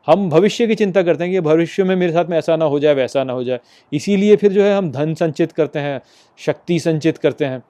[0.06, 2.78] हम भविष्य की चिंता करते हैं कि भविष्य में मेरे साथ में ऐसा ना हो
[2.80, 3.60] जाए, वैसा ना हो जाए।
[3.92, 6.00] इसीलिए फिर जो है हम धन संचित करते हैं,
[6.38, 7.62] शक्ति संचित करते हैं।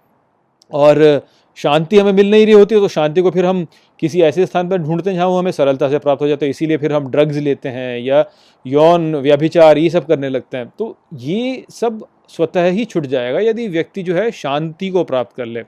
[0.71, 1.27] और
[1.59, 3.66] शांति हमें मिल नहीं रही होती है तो शांति को फिर हम
[4.01, 6.51] किसी ऐसे स्थान पर ढूंढते हैं जहाँ वो हमें सरलता से प्राप्त हो जाता है।
[6.51, 8.25] इसीलिए फिर हम ड्रग्स लेते हैं या
[8.66, 13.66] यौन व्यभिचार, ये सब करने लगते हैं। तो ये सब स्वतः ही छुट जाएगा यदि
[13.68, 15.62] व्यक्ति जो है शांति को प्राप्त कर ले।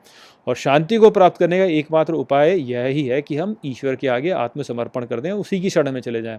[0.47, 4.09] और शांति को प्राप्त करने का एकमात्र उपाय यह ही है कि हम ईश्वर के
[4.09, 6.39] आगे आत्मसमर्पण कर दें, उसी की शरण में चले जाएँ।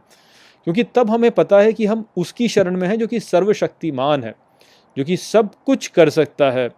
[0.63, 4.36] क्योंकि तब हमें पता है कि हम उसकी शरण में हैं जो कि सर्वशक्तिमान है,
[4.98, 6.70] जो कि सब कुछ कर सकता है।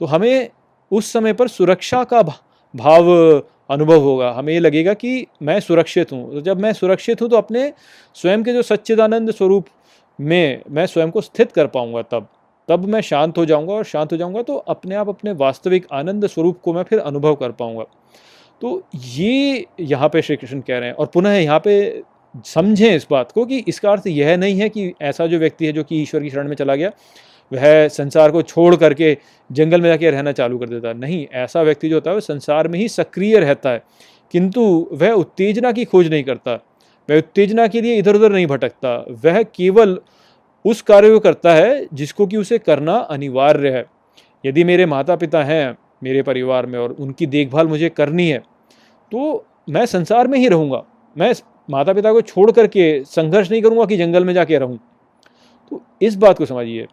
[0.00, 0.48] तो हमें
[0.90, 2.22] उस समय पर सुरक्षा का
[2.74, 3.10] भाव
[3.70, 7.36] अनुभव होगा। हमें ये लगेगा कि मैं सुरक्षित हूँ। तो जब मैं सुरक्षित हूँ तो
[7.36, 7.72] अपने
[8.14, 9.66] स्वयं के जो सच्चिदानंद स्वरूप
[10.18, 12.28] में मैं स्वयं को स्थित कर पाऊँगा तब।
[12.68, 16.26] तब मैं शांत हो जाऊँगा और शांत हो जाऊँगा तो अपने आप, अपने वास्तविक आनंद
[16.26, 17.84] स्वरूप को मैं फिर अनुभव कर पाऊँगा।
[18.62, 22.02] तो ये यहाँ पे श्री कृष्ण कह रहे हैं और पुनः यहाँ पे
[22.46, 25.72] समझें इस बात को कि इसका अर्थ यह नहीं है कि ऐसा जो व्यक्ति है
[25.72, 26.90] जो कि ईश्वर की शरण में चला गया,
[27.52, 29.16] वह संसार को छोड़ करके
[29.50, 32.20] जंगल में जाके रहना चालू कर देता। है नहीं, ऐसा व्यक्ति जो होता है, वह
[32.20, 33.82] संसार में ही सक्रिय रहता है,
[34.34, 36.54] किंतु वह उत्तेजना की खोज नहीं करता,
[37.08, 39.98] वह उत्तेजना के लिए इधर उधर नहीं भटकता, वह केवल
[40.64, 43.84] उस कार्य को करता है जिसको कि उसे करना अनिवार्य है।
[44.44, 48.38] यदि मेरे माता पिता हैं, मेरे परिवार में और उनकी देखभाल मुझे करनी है
[49.12, 50.82] तो मैं संसार में ही रहूँगा।
[51.16, 51.32] मैं
[51.68, 54.78] माता पिता को छोड़ करके संघर्ष नहीं करूँगा कि जंगल में जाके रहूँ।
[55.72, 56.86] तो इस बात को समझिए।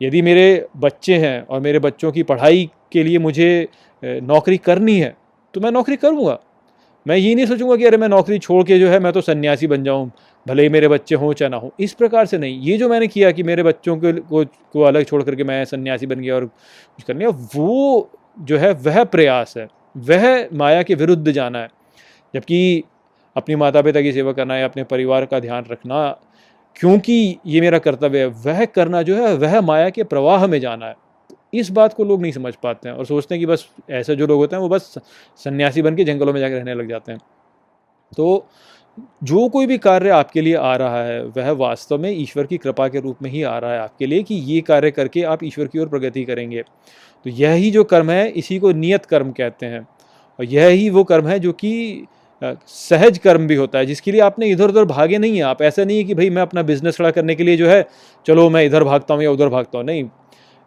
[0.00, 3.68] यदि मेरे बच्चे हैं और मेरे बच्चों की पढ़ाई के लिए मुझे
[4.02, 5.16] नौकरी करनी है
[5.54, 6.38] तो मैं नौकरी करूँगा।
[7.06, 9.66] मैं ये नहीं सोचूँगा कि अरे मैं नौकरी छोड़ के जो है मैं तो सन्यासी
[9.66, 10.10] बन जाऊँ।
[10.46, 13.06] भले ही मेरे बच्चे हों चाहे ना हों इस प्रकार से नहीं। ये जो मैंने
[13.08, 16.44] किया कि मेरे बच्चों के को, को अलग छोड़ करके मैं सन्यासी बन गया और
[16.44, 21.68] कुछ कर लिया वो जो है वह प्रयास है। वह माया के विरुद्ध जाना है।
[22.34, 22.82] जबकि
[23.36, 26.08] अपनी माता पिता की सेवा करना है अपने परिवार का ध्यान रखना
[26.76, 30.86] क्योंकि ये मेरा कर्तव्य है वह करना जो है वह माया के प्रवाह में जाना
[30.86, 30.94] है।
[31.54, 34.26] इस बात को लोग नहीं समझ पाते हैं और सोचते हैं कि बस ऐसे जो
[34.26, 34.94] लोग होते हैं वो बस
[35.44, 37.20] सन्यासी बन के जंगलों में जाकर रहने लग जाते हैं।
[38.16, 38.46] तो
[39.24, 42.88] जो कोई भी कार्य आपके लिए आ रहा है, वह वास्तव में ईश्वर की कृपा
[42.88, 45.66] के रूप में ही आ रहा है आपके लिए कि ये कार्य करके आप ईश्वर
[45.66, 46.62] की ओर प्रगति करेंगे।
[47.26, 49.80] तो यह जो कर्म है, इसी को नियत कर्म कहते हैं।
[50.38, 52.06] और यह वो कर्म है जो कि
[52.42, 55.84] सहज कर्म भी होता है, जिसके लिए आपने इधर उधर भागे नहीं है। आप ऐसा
[55.84, 57.84] नहीं है कि भाई मैं अपना बिज़नेस खड़ा करने के लिए जो है,
[58.26, 60.08] चलो मैं इधर भागता हूँ या उधर भागता हूँ। नहीं,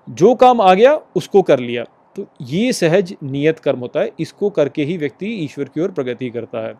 [0.08, 1.84] जो काम आ गया, उसको कर लिया।
[2.16, 6.30] तो ये सहज नियत कर्म होता है, इसको करके ही व्यक्ति ईश्वर की ओर प्रगति
[6.30, 6.74] करता है।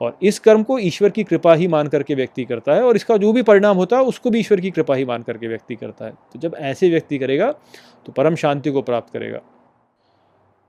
[0.00, 3.16] और इस कर्म को ईश्वर की कृपा ही मान करके व्यक्ति करता है और इसका
[3.16, 6.04] जो भी परिणाम होता है, उसको भी ईश्वर की कृपा ही मान करके व्यक्ति करता
[6.04, 7.50] है। तो जब ऐसे व्यक्ति करेगा
[8.06, 9.40] तो परम शांति को प्राप्त करेगा।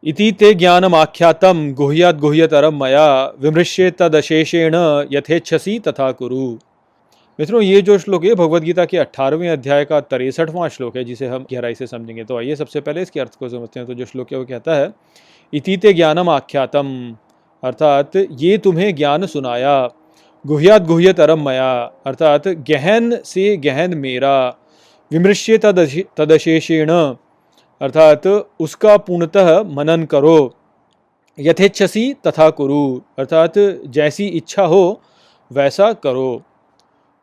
[0.03, 4.75] इति ते ज्ञानम आख्यातम गुह्यात गुह्यतरम मया विमृश्य तदशेषेण
[5.11, 6.47] यथेच्छसी तथा कुरु।
[7.39, 11.45] मित्रों, ये जो श्लोक है भगवदगीता के अट्ठारहवें अध्याय का तिरसठवां श्लोक है, जिसे हम
[11.51, 14.31] गहराई से समझेंगे। तो आइए सबसे पहले इसके अर्थ को समझते हैं। तो जो श्लोक
[14.31, 14.93] है, वो कहता है
[15.53, 16.87] इतीते ज्ञानम आख्यातम
[17.65, 19.75] अर्थात ये तुम्हें ज्ञान सुनाया।
[20.45, 21.71] गुह्यात गुह्यतरम मया।
[22.05, 24.35] अर्थात गहन से गहन मेरा।
[25.11, 25.57] विमृश्य
[26.17, 26.89] तदशेषेण।
[27.81, 28.27] अर्थात
[28.59, 30.37] उसका पूर्णतः मनन करो।
[31.39, 33.53] यथेच्छसी तथा कुरु। अर्थात
[33.87, 35.01] जैसी इच्छा हो,
[35.51, 36.41] वैसा करो।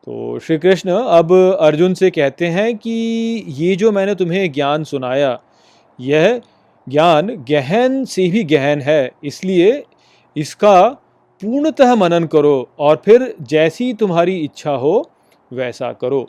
[0.07, 2.93] तो श्री कृष्ण अब अर्जुन से कहते हैं कि
[3.49, 5.41] ये जो मैंने तुम्हें ज्ञान सुनाया,
[6.01, 6.41] यह
[6.89, 9.85] ज्ञान गहन से भी गहन है, इसलिए
[10.37, 10.89] इसका
[11.43, 15.11] पूर्णतः मनन करो और फिर जैसी तुम्हारी इच्छा हो,
[15.53, 16.23] वैसा करो।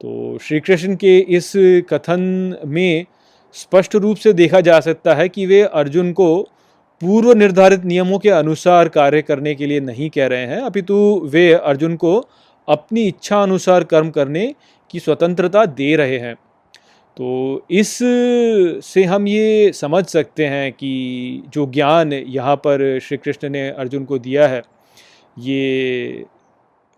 [0.00, 1.52] तो श्री कृष्ण के इस
[1.90, 3.06] कथन में
[3.52, 6.42] स्पष्ट रूप से देखा जा सकता है कि वे अर्जुन को
[7.02, 11.52] पूर्व निर्धारित नियमों के अनुसार कार्य करने के लिए नहीं कह रहे हैं। अपितु वे
[11.52, 12.28] अर्जुन को
[12.68, 14.54] अपनी इच्छा अनुसार कर्म करने
[14.90, 16.34] की स्वतंत्रता दे रहे हैं।
[17.16, 17.98] तो इस
[18.84, 24.04] से हम ये समझ सकते हैं कि जो ज्ञान यहाँ पर श्री कृष्ण ने अर्जुन
[24.04, 24.62] को दिया है,
[25.38, 26.24] ये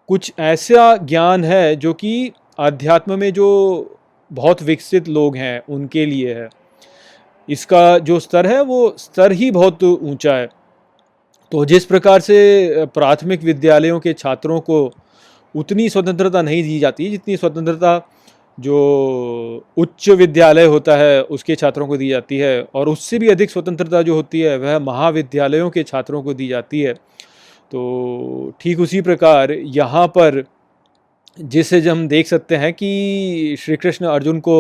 [0.09, 3.99] कुछ ऐसा ज्ञान है जो कि आध्यात्म में जो
[4.31, 6.49] बहुत विकसित लोग हैं, उनके लिए है।
[7.49, 10.49] इसका जो स्तर है, वो स्तर ही बहुत ऊँचा है।
[11.53, 14.91] तो जिस प्रकार से प्राथमिक विद्यालयों के छात्रों को
[15.55, 17.99] उतनी स्वतंत्रता नहीं दी जाती, जितनी स्वतंत्रता
[18.59, 23.51] जो उच्च विद्यालय होता है, उसके छात्रों को दी जाती है और उससे भी अधिक
[23.51, 26.95] स्वतंत्रता जो होती है, वह महाविद्यालयों के छात्रों को दी जाती है।
[27.73, 30.45] तो ठीक उसी प्रकार यहाँ पर
[31.37, 34.57] जिसे हम देख सकते हैं कि श्री कृष्ण अर्जुन को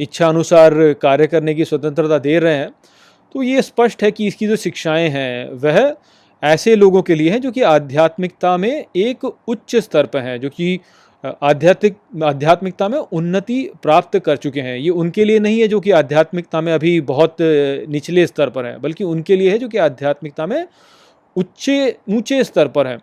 [0.00, 2.70] इच्छा अनुसार कार्य करने की स्वतंत्रता दे रहे हैं
[3.34, 5.96] तो ये स्पष्ट है कि इसकी जो शिक्षाएँ हैं, वह
[6.42, 10.48] ऐसे लोगों के लिए हैं जो कि आध्यात्मिकता में एक उच्च स्तर पर हैं, जो
[10.50, 10.78] कि
[11.42, 15.90] आध्यात्मिक, आध्यात्मिकता में उन्नति प्राप्त कर चुके हैं। ये उनके लिए नहीं है जो कि
[15.92, 17.36] आध्यात्मिकता में अभी बहुत
[17.88, 20.66] निचले स्तर पर हैं, बल्कि उनके लिए है जो कि आध्यात्मिकता में
[21.36, 22.98] उच्चे, ऊँचे स्तर पर हैं।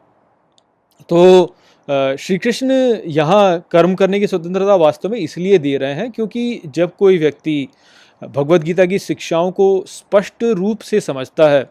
[1.10, 1.56] तो
[1.88, 2.72] श्री कृष्ण
[3.08, 7.68] यहाँ कर्म करने की स्वतंत्रता वास्तव में इसलिए दे रहे हैं क्योंकि जब कोई व्यक्ति
[8.22, 11.70] भगवत गीता की शिक्षाओं को स्पष्ट रूप से समझता है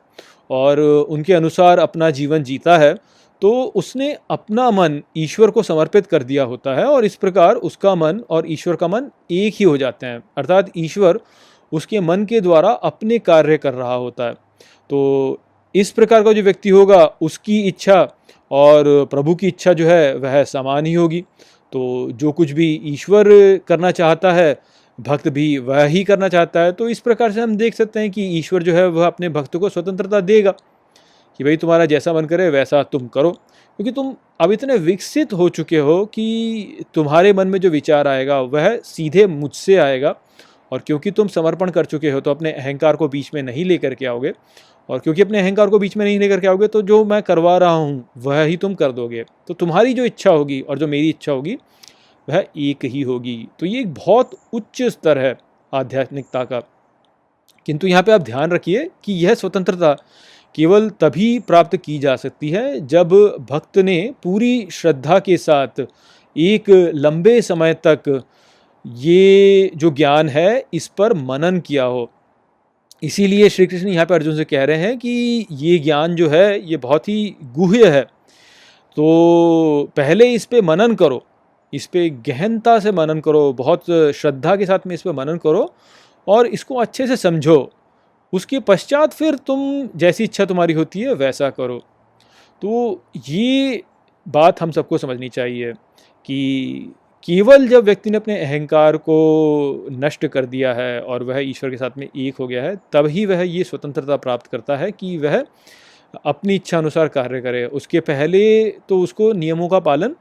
[0.51, 2.95] और उनके अनुसार अपना जीवन जीता है
[3.43, 7.95] तो उसने अपना मन ईश्वर को समर्पित कर दिया होता है और इस प्रकार उसका
[7.95, 11.21] मन और ईश्वर का मन एक ही हो जाते हैं। अर्थात ईश्वर
[11.73, 14.33] उसके मन के द्वारा अपने कार्य कर रहा होता है।
[14.91, 15.41] तो
[15.75, 18.17] इस प्रकार का जो व्यक्ति होगा, उसकी इच्छा
[18.51, 21.21] और प्रभु की इच्छा जो है, वह समान ही होगी।
[21.73, 23.25] तो जो कुछ भी ईश्वर
[23.67, 24.61] करना चाहता है,
[25.01, 28.11] भक्त भी वह ही करना चाहता है। तो इस प्रकार से हम देख सकते हैं
[28.11, 30.55] कि ईश्वर जो है, वह अपने भक्त को स्वतंत्रता देगा।
[31.39, 35.49] कि भाई तुम्हारा जैसा मन करे वैसा तुम करो। क्योंकि तुम अब इतने विकसित हो
[35.49, 40.15] चुके हो कि तुम्हारे मन में जो विचार आएगा, वह सीधे मुझसे आएगा।
[40.73, 43.95] और क्योंकि तुम समर्पण कर चुके हो तो अपने अहंकार को बीच में नहीं लेकर
[43.95, 44.33] के आओगे।
[44.89, 47.57] और क्योंकि अपने अहंकार को बीच में नहीं लेकर के आओगे तो जो मैं करवा
[47.59, 51.09] रहा हूँ, वह ही तुम कर दोगे। तो तुम्हारी जो इच्छा होगी और जो मेरी
[51.09, 51.57] इच्छा होगी,
[52.29, 55.37] वह एक ही होगी। तो ये एक बहुत उच्च स्तर है
[55.73, 56.61] आध्यात्मिकता का।
[57.67, 59.97] किंतु यहाँ पे आप ध्यान रखिए कि यह स्वतंत्रता
[60.55, 63.13] केवल तभी प्राप्त की जा सकती है जब
[63.51, 65.81] भक्त ने पूरी श्रद्धा के साथ
[66.37, 68.23] एक लंबे समय तक
[68.85, 72.11] ये जो ज्ञान है, इस पर मनन किया हो।
[73.03, 76.71] इसीलिए श्री कृष्ण यहाँ पर अर्जुन से कह रहे हैं कि ये ज्ञान जो है,
[76.71, 78.03] ये बहुत ही गुह्य है।
[78.97, 81.25] तो पहले इस पे मनन करो,
[81.73, 83.85] इस पे गहनता से मनन करो, बहुत
[84.15, 85.73] श्रद्धा के साथ में इस पे मनन करो
[86.27, 87.71] और इसको अच्छे से समझो।
[88.33, 91.79] उसके पश्चात फिर तुम जैसी इच्छा तुम्हारी होती है, वैसा करो।
[92.63, 93.83] तो ये
[94.27, 95.73] बात हम सबको समझनी चाहिए
[96.25, 96.93] कि
[97.25, 101.77] केवल जब व्यक्ति ने अपने अहंकार को नष्ट कर दिया है और वह ईश्वर के
[101.77, 105.17] साथ में एक हो गया है, तब ही वह ये स्वतंत्रता प्राप्त करता है कि
[105.19, 105.45] वह
[106.27, 110.15] अपनी इच्छा अनुसार कार्य करे। उसके पहले तो उसको नियमों का पालन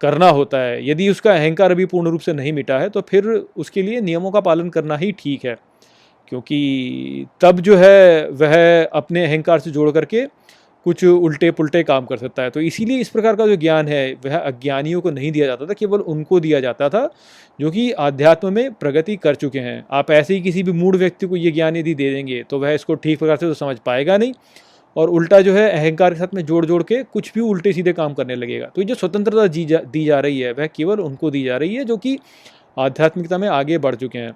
[0.00, 3.26] करना होता है। यदि उसका अहंकार अभी पूर्ण रूप से नहीं मिटा है तो फिर
[3.56, 5.56] उसके लिए नियमों का पालन करना ही ठीक है।
[6.28, 10.26] क्योंकि तब जो है, वह अपने अहंकार से जोड़ करके
[10.86, 14.12] कुछ उल्टे पुल्टे काम कर सकता है। तो इसीलिए इस प्रकार का जो ज्ञान है,
[14.24, 17.08] वह अज्ञानियों को नहीं दिया जाता था, केवल उनको दिया जाता था,
[17.58, 21.26] जो कि आध्यात्म में प्रगति कर चुके हैं। आप ऐसे ही किसी भी मूड व्यक्ति
[21.26, 24.16] को ये ज्ञान यदि दे देंगे तो वह इसको ठीक प्रकार से तो समझ पाएगा
[24.16, 24.32] नहीं
[24.96, 27.92] और उल्टा जो है, अहंकार के साथ में जोड़ जोड़ के कुछ भी उल्टे सीधे
[27.92, 31.00] काम करने लगेगा। तो ये जो स्वतंत्रता दी जा दी जा रही है, वह केवल
[31.00, 32.18] उनको दी जा रही है, जो कि
[32.78, 34.32] आध्यात्मिकता में आगे बढ़ चुके हैं।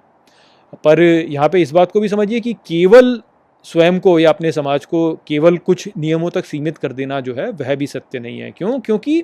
[0.85, 3.21] पर यहाँ पे इस बात को भी समझिए कि केवल
[3.65, 7.49] स्वयं को या अपने समाज को केवल कुछ नियमों तक सीमित कर देना जो है,
[7.51, 8.79] वह भी सत्य नहीं है। क्यों?
[8.79, 9.21] क्योंकि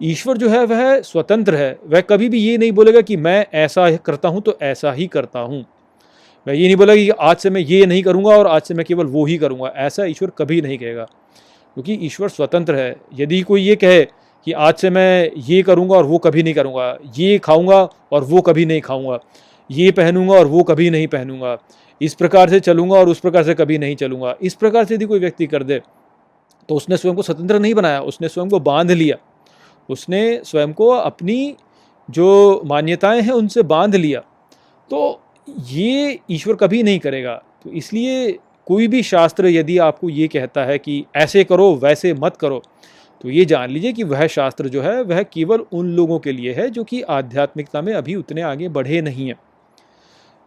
[0.00, 3.90] ईश्वर जो है, वह स्वतंत्र है। वह कभी भी ये नहीं बोलेगा कि मैं ऐसा
[3.96, 5.64] करता हूँ तो ऐसा ही करता हूँ।
[6.46, 8.84] मैं ये नहीं बोला कि आज से मैं ये नहीं करूँगा और आज से मैं
[8.86, 13.62] केवल वो ही करूँगा। ऐसा ईश्वर कभी नहीं कहेगा। क्योंकि ईश्वर स्वतंत्र है। यदि कोई
[13.62, 14.04] ये कहे
[14.46, 17.82] कि आज से मैं ये करूँगा और वो कभी नहीं करूँगा, ये खाऊँगा
[18.12, 19.18] और वो कभी नहीं खाऊँगा
[19.70, 21.56] ये पहनूँगा और वो कभी नहीं पहनूँगा।
[22.00, 25.04] इस प्रकार से चलूँगा और उस प्रकार से कभी नहीं चलूँगा। इस प्रकार से यदि
[25.04, 25.80] कोई व्यक्ति कर दे
[26.68, 29.16] तो उसने स्वयं को स्वतंत्र नहीं बनाया, उसने स्वयं को बाँध लिया।
[29.88, 31.56] उसने स्वयं को अपनी
[32.08, 34.20] जो मान्यताएँ हैं उनसे बाँध लिया।
[34.90, 35.20] तो
[35.68, 37.34] ये ईश्वर कभी नहीं करेगा।
[37.64, 38.32] तो इसलिए
[38.66, 42.62] कोई भी शास्त्र यदि आपको ये कहता है कि ऐसे करो, वैसे मत करो
[43.24, 46.52] तो ये जान लीजिए कि वह शास्त्र जो है, वह केवल उन लोगों के लिए
[46.52, 49.36] है जो कि आध्यात्मिकता में अभी उतने आगे बढ़े नहीं हैं।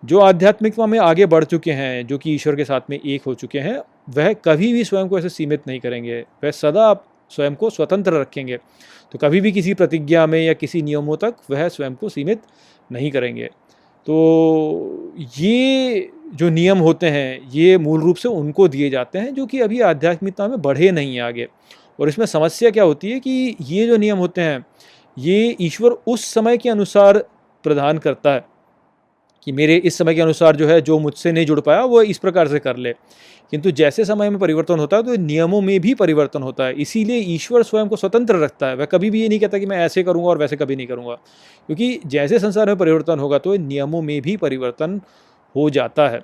[0.06, 3.34] जो आध्यात्मिकता में आगे बढ़ चुके हैं, जो कि ईश्वर के साथ में एक हो
[3.34, 3.80] चुके हैं,
[4.10, 6.94] वह कभी भी स्वयं को ऐसे सीमित नहीं करेंगे। वह सदा
[7.30, 8.58] स्वयं को स्वतंत्र रखेंगे।
[9.12, 12.42] तो कभी भी किसी प्रतिज्ञा में या किसी नियमों तक वह स्वयं को सीमित
[12.92, 13.50] नहीं करेंगे।
[14.06, 19.46] तो ये जो नियम होते हैं, ये मूल रूप से उनको दिए जाते हैं, जो
[19.46, 21.48] कि अभी आध्यात्मिकता में बढ़े नहीं आगे।
[22.00, 24.66] और इसमें समस्या क्या होती है कि ये जो नियम होते हैं,
[25.18, 27.18] ये ईश्वर उस समय के अनुसार
[27.64, 28.57] प्रदान करता है।
[29.48, 32.18] कि मेरे इस समय के अनुसार जो है, जो मुझसे नहीं जुड़ पाया, वो इस
[32.18, 32.94] प्रकार से कर ले।
[33.52, 37.18] किंतु जैसे समय में परिवर्तन होता है तो नियमों में भी परिवर्तन होता है। इसीलिए
[37.36, 40.04] ईश्वर स्वयं को स्वतंत्र रखता है। वह कभी भी ये नहीं कहता कि मैं ऐसे
[40.04, 41.14] करूँगा और वैसे कभी नहीं करूँगा।
[41.68, 45.02] क्योंकि जैसे संसार में परिवर्तन होगा तो नियमों में भी परिवर्तन
[45.56, 46.20] हो जाता है।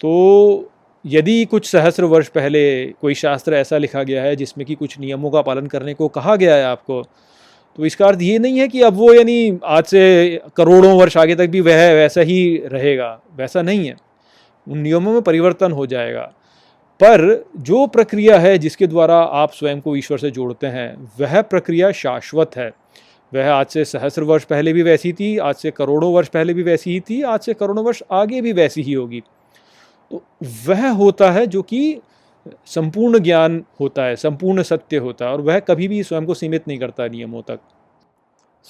[0.00, 0.70] तो
[1.06, 5.30] यदि कुछ सहस्र वर्ष पहले कोई शास्त्र ऐसा लिखा गया है, जिसमें कि कुछ नियमों
[5.30, 7.02] का पालन करने को कहा गया है आपको
[7.78, 11.34] तो इसका अर्थ ये नहीं है कि अब वो यानी आज से करोड़ों वर्ष आगे
[11.34, 13.96] तक भी वह वैसा ही रहेगा, वैसा नहीं है।
[14.66, 16.32] उन नियमों में परिवर्तन हो जाएगा।
[17.00, 21.90] पर जो प्रक्रिया है जिसके द्वारा आप स्वयं को ईश्वर से जोड़ते हैं, वह प्रक्रिया
[21.92, 22.70] शाश्वत है।
[23.32, 26.62] वह आज से सहस्र वर्ष पहले भी वैसी थी, आज से करोड़ों वर्ष पहले भी
[26.62, 29.20] वैसी ही थी, आज से करोड़ों वर्ष आगे भी वैसी ही होगी।
[30.10, 30.22] तो
[30.68, 31.98] वह होता है जो कि
[32.66, 36.68] संपूर्ण ज्ञान होता है, संपूर्ण सत्य होता है और वह कभी भी स्वयं को सीमित
[36.68, 37.60] नहीं करता नियमों तक।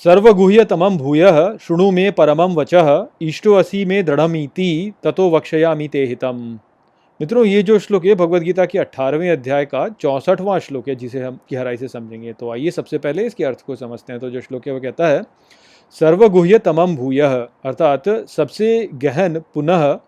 [0.04, 1.24] सर्वगुह्य तमम भूय,
[1.60, 2.74] शुणु में परमम वच,
[3.22, 6.58] इष्टो असी में दृढ़मीति, ततो वक्षयामी ते हितम।
[7.20, 11.38] मित्रों, ये जो श्लोक है भगवदगीता के अट्ठारहवें अध्याय का चौंसठवां श्लोक है, जिसे हम
[11.52, 14.66] गहराई से समझेंगे। तो आइए सबसे पहले इसके अर्थ को समझते हैं। तो जो श्लोक
[14.66, 15.22] है, वो कहता है
[16.00, 19.98] सर्वगुह्य तमम भूय, अर्थात सबसे गहन पुनः,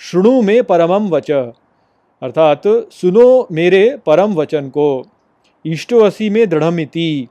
[0.00, 1.30] शुणु में परमम वच
[2.22, 5.06] अर्थात सुनो मेरे परम वचन को।
[5.66, 7.28] इष्टो असी में दृढ़मिति।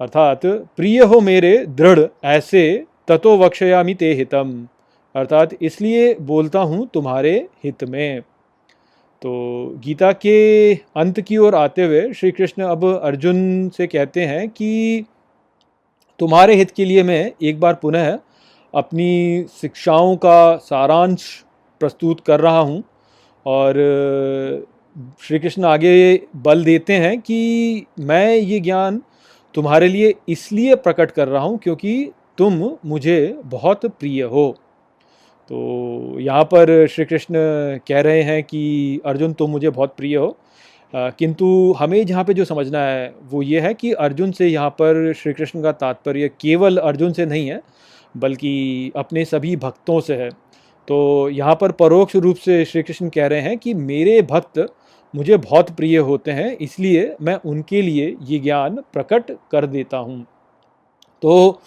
[0.00, 4.68] अर्थात, प्रिय हो मेरे दृढ़, ऐसे ततो वक्षयामि ते हितम।
[5.16, 8.20] अर्थात, इसलिए बोलता हूँ तुम्हारे हित में।
[9.22, 9.32] तो
[9.84, 15.04] गीता के अंत की ओर आते हुए श्री कृष्ण अब अर्जुन से कहते हैं कि
[16.18, 18.18] तुम्हारे हित के लिए मैं एक बार पुनः
[18.74, 21.44] अपनी शिक्षाओं का सारांश
[21.80, 22.84] प्रस्तुत कर रहा हूँ।
[23.48, 23.74] और
[25.22, 29.02] श्री कृष्ण आगे बल देते हैं कि मैं ये ज्ञान
[29.54, 34.50] तुम्हारे लिए इसलिए प्रकट कर रहा हूँ क्योंकि तुम मुझे बहुत प्रिय हो।
[35.50, 37.34] तो यहाँ पर श्री कृष्ण
[37.88, 40.36] कह रहे हैं कि, अर्जुन, तुम मुझे बहुत प्रिय हो।
[40.94, 41.46] किंतु
[41.78, 45.32] हमें जहाँ पे जो समझना है, वो ये है कि अर्जुन से यहाँ पर श्री
[45.32, 47.60] कृष्ण का तात्पर्य केवल अर्जुन से नहीं है,
[48.16, 50.30] बल्कि अपने सभी भक्तों से है।
[50.88, 54.66] तो यहाँ पर परोक्ष रूप से श्री कृष्ण कह रहे हैं कि मेरे भक्त
[55.14, 60.24] मुझे बहुत प्रिय होते हैं, इसलिए मैं उनके लिए ये ज्ञान प्रकट कर देता हूँ।
[61.22, 61.60] तो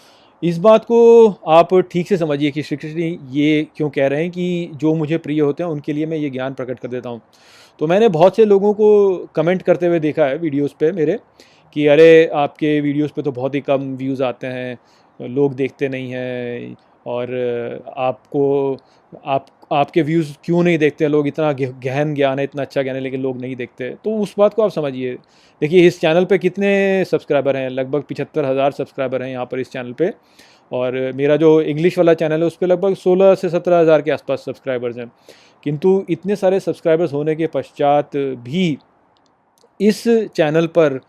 [0.43, 2.99] इस बात को आप ठीक से समझिए कि श्री कृष्ण
[3.31, 6.29] ये क्यों कह रहे हैं कि जो मुझे प्रिय होते हैं, उनके लिए मैं ये
[6.29, 7.21] ज्ञान प्रकट कर देता हूँ।
[7.79, 11.19] तो मैंने बहुत से लोगों को कमेंट करते हुए देखा है वीडियोस पे मेरे,
[11.75, 14.77] कि अरे आपके वीडियोस पे तो बहुत ही कम व्यूज़ आते हैं,
[15.19, 16.75] लोग देखते नहीं हैं,
[17.07, 18.77] और आपको
[19.25, 21.05] आप, आपके व्यूज़ क्यों नहीं देखते?
[21.05, 24.17] हैं लोग इतना गहन ज्ञान है, इतना अच्छा ज्ञान है, लेकिन लोग नहीं देखते। तो
[24.17, 25.13] उस बात को आप समझिए।
[25.61, 27.69] देखिए, इस चैनल पे कितने सब्सक्राइबर हैं?
[27.69, 30.13] लगभग पिछहत्तर हज़ार सब्सक्राइबर हैं यहाँ पर इस चैनल पे।
[30.71, 34.11] और मेरा जो इंग्लिश वाला चैनल है, उस पर लगभग सोलह से सत्रह हज़ार के
[34.11, 35.11] आसपास सब्सक्राइबर्स हैं।
[35.63, 38.77] किंतु इतने सारे सब्सक्राइबर्स होने के पश्चात भी
[39.79, 40.03] इस
[40.35, 40.99] चैनल पर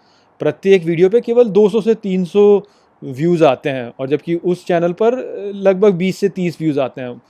[0.41, 2.63] प्रत्येक वीडियो पे केवल 200 से 300
[3.03, 5.17] व्यूज़ आते हैं। और जबकि उस चैनल पर
[5.55, 7.21] लगभग 20 से 30 व्यूज़ आते हैं।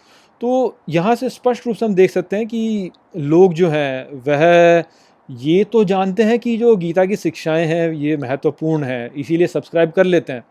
[0.42, 4.84] तो यहाँ से स्पष्ट रूप से हम देख सकते हैं कि लोग जो हैं, वह
[5.28, 9.90] ये तो जानते हैं कि जो गीता की शिक्षाएँ हैं, ये महत्वपूर्ण हैं, इसीलिए सब्सक्राइब
[9.90, 10.44] कर लेते हैं,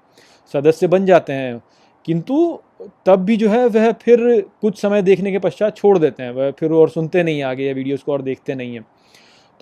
[0.53, 1.61] सदस्य बन जाते हैं।
[2.05, 2.59] किंतु
[3.05, 4.19] तब भी जो है, वह फिर
[4.61, 7.73] कुछ समय देखने के पश्चात छोड़ देते हैं, वह फिर और सुनते नहीं आगे या
[7.73, 8.85] वीडियोज़ को और देखते नहीं हैं।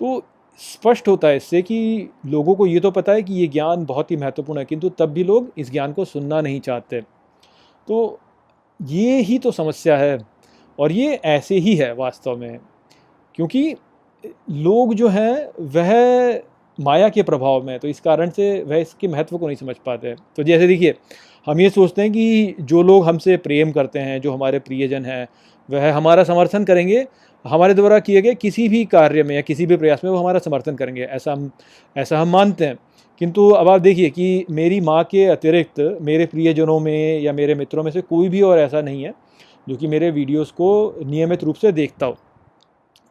[0.00, 0.22] तो
[0.60, 4.10] स्पष्ट होता है इससे कि लोगों को ये तो पता है कि ये ज्ञान बहुत
[4.10, 7.00] ही महत्वपूर्ण है, किंतु तब भी लोग इस ज्ञान को सुनना नहीं चाहते।
[7.88, 8.18] तो
[8.80, 10.18] ये ही तो समस्या है
[10.78, 12.58] और ये ऐसे ही है वास्तव में,
[13.34, 13.74] क्योंकि
[14.50, 16.42] लोग जो हैं वह
[16.78, 20.14] माया के प्रभाव में तो इस कारण से वह इसके महत्व को नहीं समझ पाते
[20.36, 20.94] तो जैसे देखिए,
[21.46, 25.26] हम ये सोचते हैं कि जो लोग हमसे प्रेम करते हैं, जो हमारे प्रियजन हैं,
[25.68, 27.06] वह हमारा समर्थन करेंगे,
[27.44, 30.38] हमारे द्वारा किए गए किसी भी कार्य में या किसी भी प्रयास में वो हमारा
[30.38, 31.50] समर्थन करेंगे, ऐसा हम
[31.96, 32.78] ऐसा हम मानते हैं।
[33.20, 37.82] किंतु अब आप देखिए कि मेरी माँ के अतिरिक्त मेरे प्रियजनों में या मेरे मित्रों
[37.84, 39.12] में से कोई भी और ऐसा नहीं है,
[39.66, 42.16] जो कि मेरे वीडियोस को नियमित रूप से देखता हो।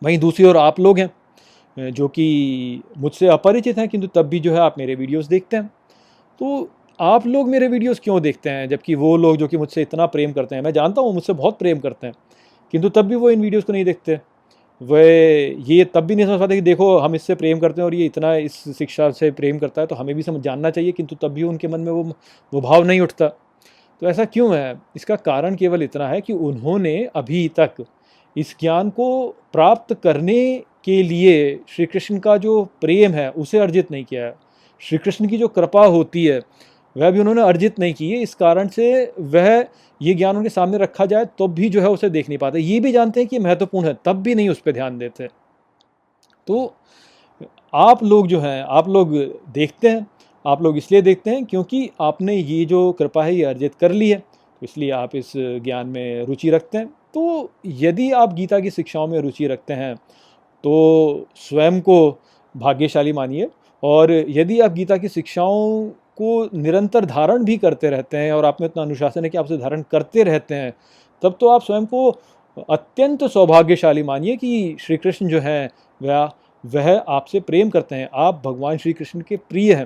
[0.01, 1.09] वहीं दूसरी ओर आप लोग हैं,
[1.77, 5.65] जो कि मुझसे अपरिचित हैं, किंतु तब भी जो है आप मेरे वीडियोस देखते हैं।
[6.39, 10.05] तो आप लोग मेरे वीडियोस क्यों देखते हैं, जबकि वो लोग जो कि मुझसे इतना
[10.07, 12.13] प्रेम करते हैं, मैं जानता हूँ मुझसे बहुत प्रेम करते हैं,
[12.73, 14.19] किंतु तब भी वो इन वीडियोस को नहीं देखते।
[14.81, 17.95] वे ये तब भी नहीं समझ पाते कि देखो, हम इससे प्रेम करते हैं और
[17.95, 21.15] ये इतना इस शिक्षा से प्रेम करता है तो हमें भी समझ, जानना चाहिए, किंतु
[21.21, 22.03] तब भी उनके मन में वो
[22.53, 24.79] वो भाव नहीं उठता। तो ऐसा क्यों है?
[24.95, 27.85] इसका कारण केवल इतना है कि उन्होंने अभी तक
[28.35, 33.91] इस ज्ञान को प्राप्त करने के लिए श्री कृष्ण का जो प्रेम है, उसे अर्जित
[33.91, 34.35] नहीं किया है।
[34.81, 36.41] श्री कृष्ण की जो कृपा होती है
[36.95, 39.65] वह भी उन्होंने अर्जित नहीं की है। इस कारण से वह
[40.01, 42.79] ये ज्ञान उनके सामने रखा जाए तो भी जो है उसे देख नहीं पाते। ये
[42.79, 45.27] भी जानते हैं कि महत्वपूर्ण है, तब भी नहीं उस पर ध्यान देते।
[46.47, 46.73] तो
[47.73, 49.13] आप लोग जो हैं, आप लोग
[49.53, 50.05] देखते हैं,
[50.45, 54.09] आप लोग इसलिए देखते हैं क्योंकि आपने ये जो कृपा है, ये अर्जित कर ली
[54.09, 58.71] है। तो इसलिए आप इस ज्ञान में रुचि रखते हैं। तो यदि आप गीता की
[58.71, 59.95] शिक्षाओं में रुचि रखते हैं
[60.63, 62.19] तो स्वयं को
[62.55, 63.49] भाग्यशाली मानिए।
[63.83, 65.89] और यदि आप गीता की शिक्षाओं
[66.21, 69.45] को निरंतर धारण भी करते रहते हैं और आप में इतना अनुशासन है कि आप
[69.45, 70.73] उसे धारण करते रहते हैं,
[71.21, 72.09] तब तो आप स्वयं को
[72.69, 75.69] अत्यंत सौभाग्यशाली मानिए कि श्री कृष्ण जो हैं,
[76.01, 76.31] वह
[76.63, 79.85] वह आपसे प्रेम करते हैं। आप भगवान श्री कृष्ण के प्रिय हैं।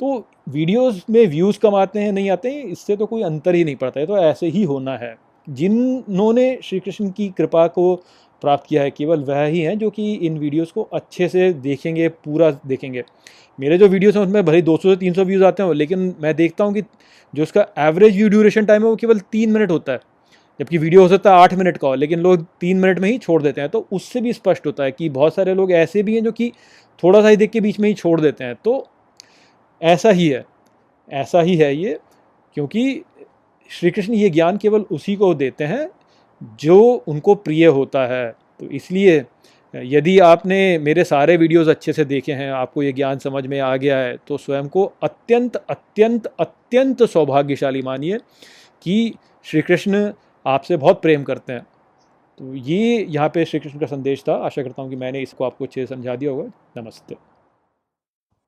[0.00, 0.16] तो
[0.48, 3.76] वीडियोस में व्यूज़ कम आते हैं, नहीं आते हैं इससे तो कोई अंतर ही नहीं
[3.76, 5.14] पड़ता है तो ऐसे ही होना है।
[5.46, 7.94] जिन्होंने श्री कृष्ण की कृपा को
[8.42, 12.08] प्राप्त किया है, केवल वह ही हैं जो कि इन वीडियोस को अच्छे से देखेंगे,
[12.08, 13.04] पूरा देखेंगे।
[13.60, 16.64] मेरे जो वीडियोस हैं उसमें भले 200 से 300 व्यूज़ आते हैं, लेकिन मैं देखता
[16.64, 16.82] हूँ कि
[17.34, 20.00] जो उसका एवरेज व्यू ड्यूरेशन टाइम है, वो केवल तीन मिनट होता है।
[20.60, 23.18] जबकि वीडियो हो सकता है आठ मिनट का हो, लेकिन लोग तीन मिनट में ही
[23.18, 26.14] छोड़ देते हैं तो उससे भी स्पष्ट होता है कि बहुत सारे लोग ऐसे भी
[26.14, 26.50] हैं जो कि
[27.02, 28.86] थोड़ा सा ही देख के बीच में ही छोड़ देते हैं। तो
[29.80, 30.44] ऐसा ही है,
[31.08, 31.98] ऐसा ही है ये,
[32.56, 33.02] क्योंकि
[33.70, 35.88] श्री कृष्ण ये ज्ञान केवल उसी को देते हैं
[36.60, 38.30] जो उनको प्रिय होता है।
[38.60, 39.18] तो इसलिए
[39.74, 43.76] यदि आपने मेरे सारे वीडियोस अच्छे से देखे हैं, आपको ये ज्ञान समझ में आ
[43.76, 48.18] गया है तो स्वयं को अत्यंत अत्यंत अत्यंत सौभाग्यशाली मानिए
[48.82, 49.14] कि
[49.46, 50.10] श्री कृष्ण
[50.46, 51.66] आपसे बहुत प्रेम करते हैं।
[52.40, 55.44] तो ये यहाँ पे श्री कृष्ण का संदेश था। आशा करता हूँ कि मैंने इसको
[55.44, 57.29] आपको अच्छे से समझा दिया होगा। नमस्ते।